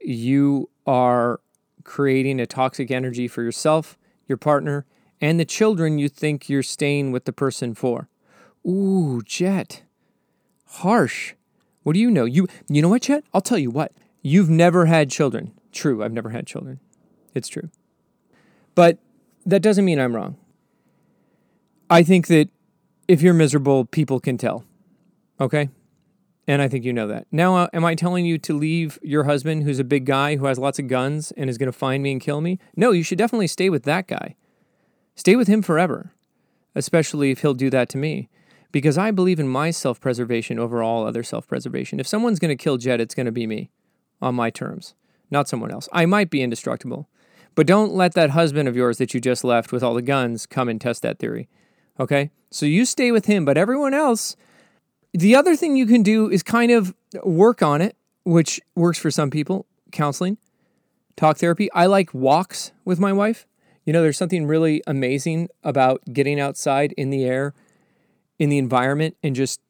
you 0.00 0.68
are 0.84 1.40
creating 1.84 2.40
a 2.40 2.46
toxic 2.46 2.90
energy 2.90 3.28
for 3.28 3.44
yourself, 3.44 3.96
your 4.26 4.36
partner, 4.36 4.84
and 5.20 5.38
the 5.38 5.44
children 5.44 5.96
you 5.96 6.08
think 6.08 6.48
you're 6.48 6.64
staying 6.64 7.12
with 7.12 7.24
the 7.24 7.32
person 7.32 7.72
for. 7.72 8.08
Ooh, 8.66 9.22
Jet. 9.24 9.82
Harsh. 10.66 11.34
What 11.82 11.94
do 11.94 12.00
you 12.00 12.10
know? 12.10 12.24
You 12.24 12.48
you 12.68 12.82
know 12.82 12.88
what, 12.88 13.02
Chet? 13.02 13.24
I'll 13.32 13.40
tell 13.40 13.58
you 13.58 13.70
what. 13.70 13.92
You've 14.22 14.50
never 14.50 14.86
had 14.86 15.10
children. 15.10 15.52
True, 15.72 16.02
I've 16.02 16.12
never 16.12 16.30
had 16.30 16.46
children. 16.46 16.80
It's 17.34 17.48
true. 17.48 17.70
But 18.74 18.98
that 19.44 19.62
doesn't 19.62 19.84
mean 19.84 20.00
I'm 20.00 20.16
wrong. 20.16 20.36
I 21.88 22.02
think 22.02 22.26
that 22.26 22.48
if 23.06 23.22
you're 23.22 23.34
miserable, 23.34 23.84
people 23.84 24.18
can 24.18 24.36
tell. 24.38 24.64
Okay? 25.40 25.68
And 26.48 26.60
I 26.62 26.68
think 26.68 26.84
you 26.84 26.92
know 26.92 27.06
that. 27.08 27.26
Now, 27.30 27.56
uh, 27.56 27.68
am 27.72 27.84
I 27.84 27.94
telling 27.94 28.26
you 28.26 28.38
to 28.38 28.52
leave 28.56 28.98
your 29.02 29.24
husband, 29.24 29.62
who's 29.62 29.78
a 29.78 29.84
big 29.84 30.06
guy 30.06 30.36
who 30.36 30.46
has 30.46 30.58
lots 30.58 30.78
of 30.78 30.88
guns 30.88 31.32
and 31.36 31.48
is 31.50 31.58
going 31.58 31.70
to 31.70 31.78
find 31.78 32.02
me 32.02 32.12
and 32.12 32.20
kill 32.20 32.40
me? 32.40 32.58
No, 32.76 32.90
you 32.90 33.02
should 33.04 33.18
definitely 33.18 33.46
stay 33.48 33.70
with 33.70 33.84
that 33.84 34.08
guy. 34.08 34.34
Stay 35.14 35.36
with 35.36 35.48
him 35.48 35.62
forever. 35.62 36.12
especially 36.74 37.30
if 37.30 37.40
he'll 37.40 37.54
do 37.54 37.70
that 37.70 37.88
to 37.88 37.98
me. 37.98 38.28
Because 38.76 38.98
I 38.98 39.10
believe 39.10 39.40
in 39.40 39.48
my 39.48 39.70
self 39.70 40.02
preservation 40.02 40.58
over 40.58 40.82
all 40.82 41.06
other 41.06 41.22
self 41.22 41.48
preservation. 41.48 41.98
If 41.98 42.06
someone's 42.06 42.38
going 42.38 42.54
to 42.54 42.62
kill 42.62 42.76
Jet, 42.76 43.00
it's 43.00 43.14
going 43.14 43.24
to 43.24 43.32
be 43.32 43.46
me 43.46 43.70
on 44.20 44.34
my 44.34 44.50
terms, 44.50 44.94
not 45.30 45.48
someone 45.48 45.70
else. 45.70 45.88
I 45.94 46.04
might 46.04 46.28
be 46.28 46.42
indestructible, 46.42 47.08
but 47.54 47.66
don't 47.66 47.94
let 47.94 48.12
that 48.12 48.32
husband 48.32 48.68
of 48.68 48.76
yours 48.76 48.98
that 48.98 49.14
you 49.14 49.20
just 49.22 49.44
left 49.44 49.72
with 49.72 49.82
all 49.82 49.94
the 49.94 50.02
guns 50.02 50.44
come 50.44 50.68
and 50.68 50.78
test 50.78 51.00
that 51.00 51.18
theory. 51.18 51.48
Okay? 51.98 52.30
So 52.50 52.66
you 52.66 52.84
stay 52.84 53.10
with 53.10 53.24
him, 53.24 53.46
but 53.46 53.56
everyone 53.56 53.94
else, 53.94 54.36
the 55.14 55.34
other 55.34 55.56
thing 55.56 55.76
you 55.76 55.86
can 55.86 56.02
do 56.02 56.28
is 56.30 56.42
kind 56.42 56.70
of 56.70 56.94
work 57.24 57.62
on 57.62 57.80
it, 57.80 57.96
which 58.24 58.60
works 58.74 58.98
for 58.98 59.10
some 59.10 59.30
people 59.30 59.64
counseling, 59.90 60.36
talk 61.16 61.38
therapy. 61.38 61.72
I 61.72 61.86
like 61.86 62.12
walks 62.12 62.72
with 62.84 63.00
my 63.00 63.14
wife. 63.14 63.46
You 63.86 63.94
know, 63.94 64.02
there's 64.02 64.18
something 64.18 64.44
really 64.44 64.82
amazing 64.86 65.48
about 65.64 66.02
getting 66.12 66.38
outside 66.38 66.92
in 66.98 67.08
the 67.08 67.24
air, 67.24 67.54
in 68.38 68.48
the 68.48 68.58
environment, 68.58 69.16
and 69.22 69.34
just 69.34 69.60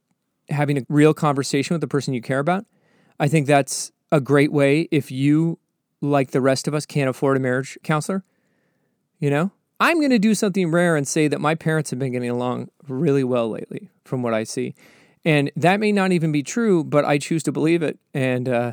having 0.48 0.78
a 0.78 0.82
real 0.88 1.14
conversation 1.14 1.74
with 1.74 1.80
the 1.80 1.88
person 1.88 2.14
you 2.14 2.22
care 2.22 2.38
about. 2.38 2.66
I 3.18 3.28
think 3.28 3.46
that's 3.46 3.92
a 4.12 4.20
great 4.20 4.52
way 4.52 4.88
if 4.90 5.10
you, 5.10 5.58
like 6.00 6.30
the 6.30 6.40
rest 6.40 6.68
of 6.68 6.74
us, 6.74 6.86
can't 6.86 7.08
afford 7.08 7.36
a 7.36 7.40
marriage 7.40 7.78
counselor. 7.82 8.24
You 9.18 9.30
know, 9.30 9.50
I'm 9.80 9.98
going 9.98 10.10
to 10.10 10.18
do 10.18 10.34
something 10.34 10.70
rare 10.70 10.96
and 10.96 11.08
say 11.08 11.28
that 11.28 11.40
my 11.40 11.54
parents 11.54 11.90
have 11.90 11.98
been 11.98 12.12
getting 12.12 12.30
along 12.30 12.70
really 12.86 13.24
well 13.24 13.48
lately, 13.48 13.90
from 14.04 14.22
what 14.22 14.34
I 14.34 14.44
see. 14.44 14.74
And 15.24 15.50
that 15.56 15.80
may 15.80 15.90
not 15.90 16.12
even 16.12 16.30
be 16.30 16.42
true, 16.42 16.84
but 16.84 17.04
I 17.04 17.18
choose 17.18 17.42
to 17.44 17.52
believe 17.52 17.82
it. 17.82 17.98
And 18.14 18.48
uh, 18.48 18.72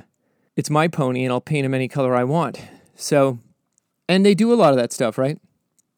it's 0.55 0.69
my 0.69 0.87
pony, 0.87 1.23
and 1.23 1.33
I'll 1.33 1.41
paint 1.41 1.65
him 1.65 1.73
any 1.73 1.87
color 1.87 2.15
I 2.15 2.23
want. 2.23 2.61
So, 2.95 3.39
and 4.07 4.25
they 4.25 4.35
do 4.35 4.53
a 4.53 4.55
lot 4.55 4.71
of 4.71 4.77
that 4.77 4.93
stuff, 4.93 5.17
right? 5.17 5.39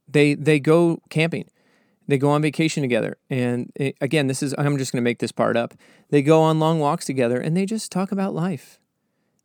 They 0.07 0.35
they 0.35 0.59
go 0.59 1.01
camping, 1.09 1.49
they 2.07 2.17
go 2.17 2.29
on 2.29 2.41
vacation 2.41 2.81
together, 2.81 3.17
and 3.29 3.71
it, 3.75 3.95
again, 4.01 4.27
this 4.27 4.43
is 4.43 4.53
I'm 4.57 4.77
just 4.77 4.91
going 4.91 5.01
to 5.01 5.03
make 5.03 5.19
this 5.19 5.31
part 5.31 5.57
up. 5.57 5.73
They 6.09 6.21
go 6.21 6.41
on 6.41 6.59
long 6.59 6.79
walks 6.79 7.05
together, 7.05 7.39
and 7.39 7.55
they 7.55 7.65
just 7.65 7.91
talk 7.91 8.11
about 8.11 8.33
life, 8.33 8.79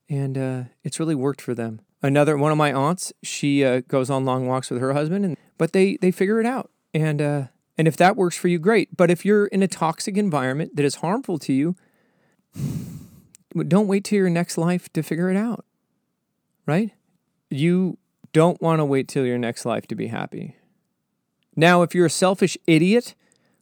and 0.09 0.37
uh, 0.37 0.63
it's 0.83 1.01
really 1.01 1.15
worked 1.15 1.41
for 1.41 1.55
them. 1.55 1.81
Another 2.03 2.37
one 2.37 2.51
of 2.51 2.59
my 2.59 2.73
aunts, 2.73 3.13
she 3.23 3.65
uh, 3.65 3.81
goes 3.89 4.11
on 4.11 4.25
long 4.25 4.47
walks 4.47 4.71
with 4.71 4.81
her 4.81 4.93
husband, 4.93 5.25
and 5.25 5.37
but 5.59 5.73
they 5.73 5.97
they 5.97 6.11
figure 6.11 6.41
it 6.41 6.47
out, 6.47 6.71
and 6.93 7.21
uh, 7.21 7.45
and 7.79 7.89
if 7.89 7.97
that 7.97 8.17
works 8.17 8.37
for 8.37 8.49
you, 8.49 8.59
great. 8.59 8.97
But 8.97 9.11
if 9.11 9.25
you're 9.25 9.47
in 9.47 9.63
a 9.63 9.69
toxic 9.69 10.17
environment 10.17 10.77
that 10.77 10.85
is 10.85 10.97
harmful 10.97 11.39
to 11.39 11.53
you, 11.53 11.77
don't 13.57 13.87
wait 13.87 14.05
till 14.05 14.19
your 14.19 14.31
next 14.31 14.59
life 14.59 14.93
to 14.93 15.03
figure 15.03 15.31
it 15.31 15.37
out, 15.37 15.65
right? 16.67 16.91
You 17.49 17.99
don't 18.33 18.61
want 18.61 18.81
to 18.81 18.85
wait 18.85 19.09
till 19.09 19.27
your 19.27 19.39
next 19.39 19.65
life 19.65 19.87
to 19.89 19.95
be 19.95 20.09
happy. 20.09 20.57
Now, 21.57 21.83
if 21.83 21.95
you're 21.95 22.07
a 22.07 22.11
selfish 22.11 22.57
idiot 22.67 23.15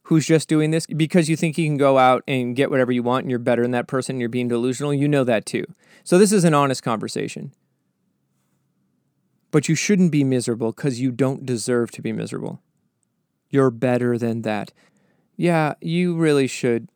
who's 0.03 0.25
just 0.25 0.47
doing 0.47 0.71
this 0.71 0.85
because 0.85 1.29
you 1.29 1.35
think 1.35 1.57
you 1.57 1.65
can 1.65 1.77
go 1.77 1.97
out 1.97 2.23
and 2.27 2.55
get 2.55 2.69
whatever 2.69 2.91
you 2.91 3.03
want 3.03 3.23
and 3.23 3.29
you're 3.29 3.39
better 3.39 3.61
than 3.61 3.71
that 3.71 3.87
person 3.87 4.15
and 4.15 4.19
you're 4.19 4.29
being 4.29 4.47
delusional, 4.47 4.93
you 4.93 5.07
know 5.07 5.23
that 5.23 5.45
too. 5.45 5.65
So, 6.03 6.17
this 6.17 6.31
is 6.31 6.43
an 6.43 6.53
honest 6.53 6.83
conversation. 6.83 7.53
But 9.51 9.67
you 9.67 9.75
shouldn't 9.75 10.11
be 10.11 10.23
miserable 10.23 10.71
because 10.71 11.01
you 11.01 11.11
don't 11.11 11.45
deserve 11.45 11.91
to 11.91 12.01
be 12.01 12.11
miserable. 12.11 12.61
You're 13.49 13.71
better 13.71 14.17
than 14.17 14.43
that. 14.43 14.71
Yeah, 15.35 15.73
you 15.81 16.15
really 16.15 16.47
should 16.47 16.89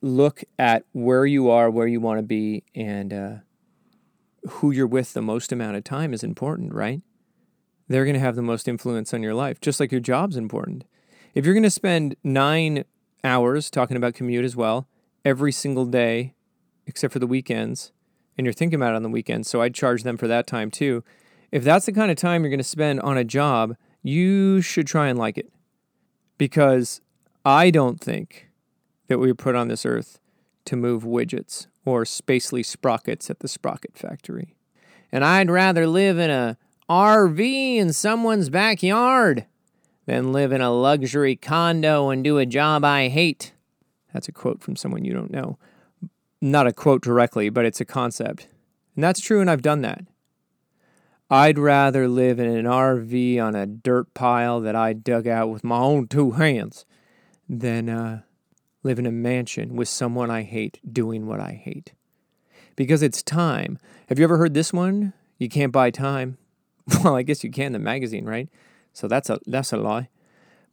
look 0.00 0.42
at 0.58 0.84
where 0.92 1.24
you 1.24 1.48
are, 1.48 1.70
where 1.70 1.86
you 1.86 2.00
want 2.00 2.18
to 2.18 2.22
be, 2.22 2.64
and 2.74 3.12
uh, 3.12 3.34
who 4.48 4.72
you're 4.72 4.86
with 4.86 5.12
the 5.12 5.22
most 5.22 5.52
amount 5.52 5.76
of 5.76 5.84
time 5.84 6.12
is 6.12 6.24
important, 6.24 6.74
right? 6.74 7.02
They're 7.92 8.04
going 8.04 8.14
to 8.14 8.20
have 8.20 8.36
the 8.36 8.42
most 8.42 8.68
influence 8.68 9.12
on 9.12 9.22
your 9.22 9.34
life, 9.34 9.60
just 9.60 9.78
like 9.78 9.92
your 9.92 10.00
job's 10.00 10.36
important. 10.36 10.84
If 11.34 11.44
you're 11.44 11.54
going 11.54 11.62
to 11.62 11.70
spend 11.70 12.16
nine 12.24 12.84
hours 13.22 13.70
talking 13.70 13.96
about 13.96 14.14
commute 14.14 14.44
as 14.44 14.56
well 14.56 14.88
every 15.24 15.52
single 15.52 15.84
day, 15.84 16.34
except 16.86 17.12
for 17.12 17.18
the 17.18 17.26
weekends, 17.26 17.92
and 18.36 18.46
you're 18.46 18.54
thinking 18.54 18.76
about 18.76 18.94
it 18.94 18.96
on 18.96 19.02
the 19.02 19.10
weekends, 19.10 19.50
so 19.50 19.60
I'd 19.60 19.74
charge 19.74 20.04
them 20.04 20.16
for 20.16 20.26
that 20.26 20.46
time 20.46 20.70
too. 20.70 21.04
If 21.50 21.64
that's 21.64 21.84
the 21.84 21.92
kind 21.92 22.10
of 22.10 22.16
time 22.16 22.42
you're 22.42 22.50
going 22.50 22.58
to 22.58 22.64
spend 22.64 23.00
on 23.00 23.18
a 23.18 23.24
job, 23.24 23.76
you 24.02 24.62
should 24.62 24.86
try 24.86 25.08
and 25.08 25.18
like 25.18 25.36
it. 25.36 25.52
Because 26.38 27.02
I 27.44 27.70
don't 27.70 28.00
think 28.00 28.48
that 29.08 29.18
we 29.18 29.28
were 29.28 29.34
put 29.34 29.54
on 29.54 29.68
this 29.68 29.84
earth 29.84 30.18
to 30.64 30.76
move 30.76 31.02
widgets 31.02 31.66
or 31.84 32.04
spacely 32.04 32.64
sprockets 32.64 33.28
at 33.28 33.40
the 33.40 33.48
sprocket 33.48 33.98
factory. 33.98 34.56
And 35.12 35.24
I'd 35.24 35.50
rather 35.50 35.86
live 35.86 36.18
in 36.18 36.30
a 36.30 36.56
RV 36.92 37.76
in 37.76 37.90
someone's 37.94 38.50
backyard 38.50 39.46
than 40.04 40.30
live 40.30 40.52
in 40.52 40.60
a 40.60 40.70
luxury 40.70 41.34
condo 41.34 42.10
and 42.10 42.22
do 42.22 42.36
a 42.36 42.44
job 42.44 42.84
I 42.84 43.08
hate. 43.08 43.54
That's 44.12 44.28
a 44.28 44.32
quote 44.32 44.60
from 44.60 44.76
someone 44.76 45.02
you 45.02 45.14
don't 45.14 45.30
know. 45.30 45.56
Not 46.42 46.66
a 46.66 46.72
quote 46.72 47.02
directly, 47.02 47.48
but 47.48 47.64
it's 47.64 47.80
a 47.80 47.86
concept. 47.86 48.46
And 48.94 49.02
that's 49.02 49.20
true, 49.20 49.40
and 49.40 49.50
I've 49.50 49.62
done 49.62 49.80
that. 49.80 50.04
I'd 51.30 51.58
rather 51.58 52.08
live 52.08 52.38
in 52.38 52.46
an 52.46 52.66
RV 52.66 53.42
on 53.42 53.54
a 53.54 53.64
dirt 53.64 54.12
pile 54.12 54.60
that 54.60 54.76
I 54.76 54.92
dug 54.92 55.26
out 55.26 55.48
with 55.48 55.64
my 55.64 55.78
own 55.78 56.08
two 56.08 56.32
hands 56.32 56.84
than 57.48 57.88
uh, 57.88 58.20
live 58.82 58.98
in 58.98 59.06
a 59.06 59.12
mansion 59.12 59.76
with 59.76 59.88
someone 59.88 60.30
I 60.30 60.42
hate 60.42 60.78
doing 60.92 61.26
what 61.26 61.40
I 61.40 61.52
hate. 61.52 61.94
Because 62.76 63.02
it's 63.02 63.22
time. 63.22 63.78
Have 64.10 64.18
you 64.18 64.24
ever 64.24 64.36
heard 64.36 64.52
this 64.52 64.74
one? 64.74 65.14
You 65.38 65.48
can't 65.48 65.72
buy 65.72 65.90
time. 65.90 66.36
Well, 67.04 67.16
I 67.16 67.22
guess 67.22 67.44
you 67.44 67.50
can, 67.50 67.72
the 67.72 67.78
magazine, 67.78 68.24
right? 68.24 68.48
So 68.92 69.08
that's 69.08 69.30
a 69.30 69.38
that's 69.46 69.72
a 69.72 69.76
lie. 69.76 70.08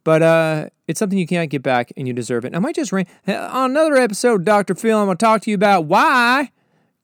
But 0.02 0.22
uh, 0.22 0.68
it's 0.86 0.98
something 0.98 1.18
you 1.18 1.26
can't 1.26 1.50
get 1.50 1.62
back, 1.62 1.92
and 1.96 2.08
you 2.08 2.14
deserve 2.14 2.44
it. 2.44 2.54
I 2.54 2.58
might 2.58 2.74
just 2.74 2.92
ran 2.92 3.06
on 3.26 3.70
another 3.70 3.96
episode, 3.96 4.44
Doctor 4.44 4.74
Phil. 4.74 4.98
I'm 4.98 5.06
gonna 5.06 5.16
talk 5.16 5.42
to 5.42 5.50
you 5.50 5.54
about 5.54 5.84
why 5.84 6.50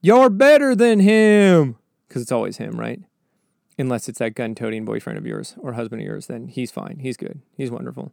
you're 0.00 0.30
better 0.30 0.74
than 0.74 1.00
him, 1.00 1.76
because 2.08 2.22
it's 2.22 2.32
always 2.32 2.56
him, 2.56 2.78
right? 2.78 3.00
Unless 3.78 4.08
it's 4.08 4.18
that 4.20 4.34
gun-toting 4.34 4.86
boyfriend 4.86 5.18
of 5.18 5.26
yours 5.26 5.54
or 5.58 5.74
husband 5.74 6.00
of 6.00 6.06
yours, 6.06 6.26
then 6.26 6.48
he's 6.48 6.70
fine. 6.70 6.98
He's 7.00 7.18
good. 7.18 7.40
He's 7.56 7.70
wonderful. 7.70 8.12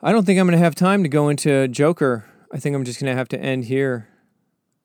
I 0.00 0.12
don't 0.12 0.24
think 0.24 0.38
I'm 0.38 0.48
to 0.50 0.56
have 0.56 0.76
time 0.76 1.02
to 1.02 1.08
go 1.08 1.28
into 1.28 1.66
Joker. 1.66 2.24
I 2.52 2.58
think 2.58 2.76
I'm 2.76 2.84
just 2.84 3.00
to 3.00 3.14
have 3.14 3.28
to 3.28 3.40
end 3.40 3.64
here. 3.64 4.08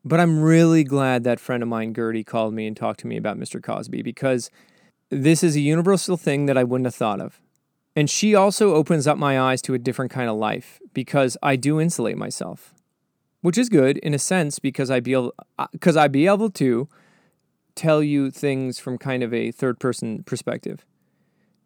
But 0.03 0.19
I'm 0.19 0.41
really 0.41 0.83
glad 0.83 1.23
that 1.23 1.39
friend 1.39 1.61
of 1.61 1.69
mine, 1.69 1.93
Gertie, 1.93 2.23
called 2.23 2.53
me 2.53 2.65
and 2.65 2.75
talked 2.75 2.99
to 3.01 3.07
me 3.07 3.15
about 3.15 3.37
Mr. 3.37 3.61
Cosby 3.61 4.01
because 4.01 4.49
this 5.13 5.43
is 5.43 5.55
a 5.55 5.61
universal 5.61 6.17
thing 6.17 6.45
that 6.47 6.57
I 6.57 6.63
wouldn't 6.63 6.85
have 6.85 6.95
thought 6.95 7.21
of. 7.21 7.39
And 7.95 8.09
she 8.09 8.33
also 8.33 8.73
opens 8.73 9.05
up 9.05 9.17
my 9.17 9.39
eyes 9.39 9.61
to 9.63 9.73
a 9.73 9.79
different 9.79 10.11
kind 10.11 10.29
of 10.29 10.37
life 10.37 10.79
because 10.93 11.37
I 11.43 11.55
do 11.55 11.79
insulate 11.79 12.17
myself, 12.17 12.73
which 13.41 13.57
is 13.57 13.69
good 13.69 13.97
in 13.99 14.13
a 14.13 14.19
sense 14.19 14.59
because 14.59 14.89
I 14.89 14.99
be 14.99 15.13
able 15.13 15.33
uh, 15.59 15.67
I 15.85 16.07
be 16.07 16.25
able 16.25 16.49
to 16.51 16.89
tell 17.75 18.01
you 18.01 18.31
things 18.31 18.79
from 18.79 18.97
kind 18.97 19.23
of 19.23 19.33
a 19.33 19.51
third 19.51 19.79
person 19.79 20.23
perspective 20.23 20.85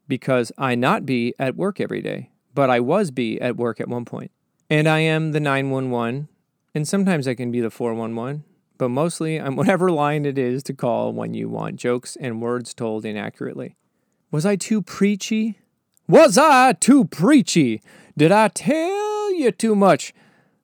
because 0.07 0.51
I 0.57 0.75
not 0.75 1.05
be 1.05 1.33
at 1.39 1.55
work 1.55 1.79
every 1.79 2.01
day 2.01 2.29
but 2.57 2.71
I 2.71 2.79
was 2.79 3.11
be 3.11 3.39
at 3.39 3.55
work 3.55 3.79
at 3.79 3.87
one 3.87 4.03
point. 4.03 4.31
And 4.67 4.87
I 4.87 4.97
am 5.01 5.31
the 5.31 5.39
911, 5.39 6.27
and 6.73 6.87
sometimes 6.87 7.27
I 7.27 7.35
can 7.35 7.51
be 7.51 7.61
the 7.61 7.69
411, 7.69 8.45
but 8.77 8.89
mostly 8.89 9.39
I'm 9.39 9.55
whatever 9.57 9.91
line 9.91 10.25
it 10.25 10.37
is 10.37 10.63
to 10.63 10.73
call 10.73 11.13
when 11.13 11.33
you 11.33 11.49
want 11.49 11.77
jokes 11.77 12.15
and 12.19 12.41
words 12.41 12.73
told 12.73 13.05
inaccurately. 13.05 13.75
Was 14.31 14.45
I 14.45 14.55
too 14.55 14.81
preachy? 14.81 15.59
Was 16.07 16.37
I 16.37 16.73
too 16.73 17.05
preachy? 17.05 17.81
Did 18.17 18.31
I 18.31 18.47
tell 18.49 19.33
you 19.33 19.51
too 19.51 19.75
much 19.75 20.13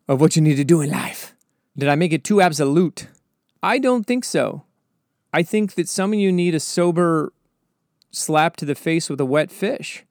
of 0.07 0.19
what 0.19 0.35
you 0.35 0.41
need 0.41 0.55
to 0.55 0.63
do 0.63 0.81
in 0.81 0.89
life? 0.89 1.35
Did 1.77 1.89
I 1.89 1.95
make 1.95 2.13
it 2.13 2.23
too 2.23 2.41
absolute? 2.41 3.07
I 3.61 3.79
don't 3.79 4.05
think 4.05 4.25
so. 4.25 4.63
I 5.33 5.43
think 5.43 5.73
that 5.75 5.89
some 5.89 6.13
of 6.13 6.19
you 6.19 6.31
need 6.31 6.53
a 6.53 6.59
sober 6.59 7.33
slap 8.11 8.55
to 8.57 8.65
the 8.65 8.75
face 8.75 9.09
with 9.09 9.19
a 9.19 9.25
wet 9.25 9.51
fish. 9.51 10.05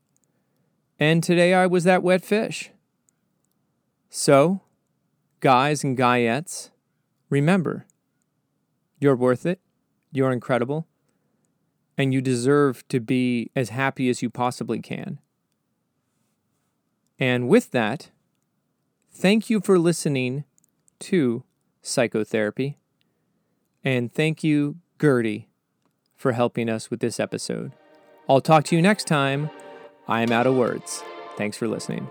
And 0.99 1.23
today 1.23 1.55
I 1.55 1.67
was 1.67 1.85
that 1.85 2.03
wet 2.03 2.25
fish. 2.25 2.71
So, 4.09 4.61
guys 5.41 5.83
and 5.85 5.97
guyettes, 5.97 6.71
remember, 7.31 7.87
you're 9.03 9.17
worth 9.17 9.45
it, 9.45 9.61
you're 10.13 10.33
incredible, 10.33 10.87
and 11.99 12.15
you 12.15 12.21
deserve 12.21 12.87
to 12.89 13.01
be 13.01 13.51
as 13.55 13.71
happy 13.71 14.09
as 14.09 14.23
you 14.23 14.31
possibly 14.31 14.81
can. 14.81 15.19
And 17.19 17.49
with 17.49 17.71
that, 17.73 18.11
thank 19.11 19.51
you 19.51 19.61
for 19.61 19.79
listening 19.79 20.45
to 21.01 21.45
psychotherapy. 21.83 22.79
And 23.85 24.13
thank 24.13 24.45
you, 24.45 24.77
Gertie, 25.01 25.49
for 26.17 26.33
helping 26.33 26.69
us 26.69 26.91
with 26.91 27.01
this 27.01 27.19
episode. 27.19 27.73
I'll 28.29 28.41
talk 28.41 28.65
to 28.65 28.77
you 28.77 28.83
next 28.83 29.07
time 29.07 29.51
I 30.07 30.23
am 30.23 30.33
out 30.33 30.47
of 30.47 30.55
words. 30.55 31.03
Thanks 31.37 31.57
for 31.57 31.67
listening. 31.67 32.09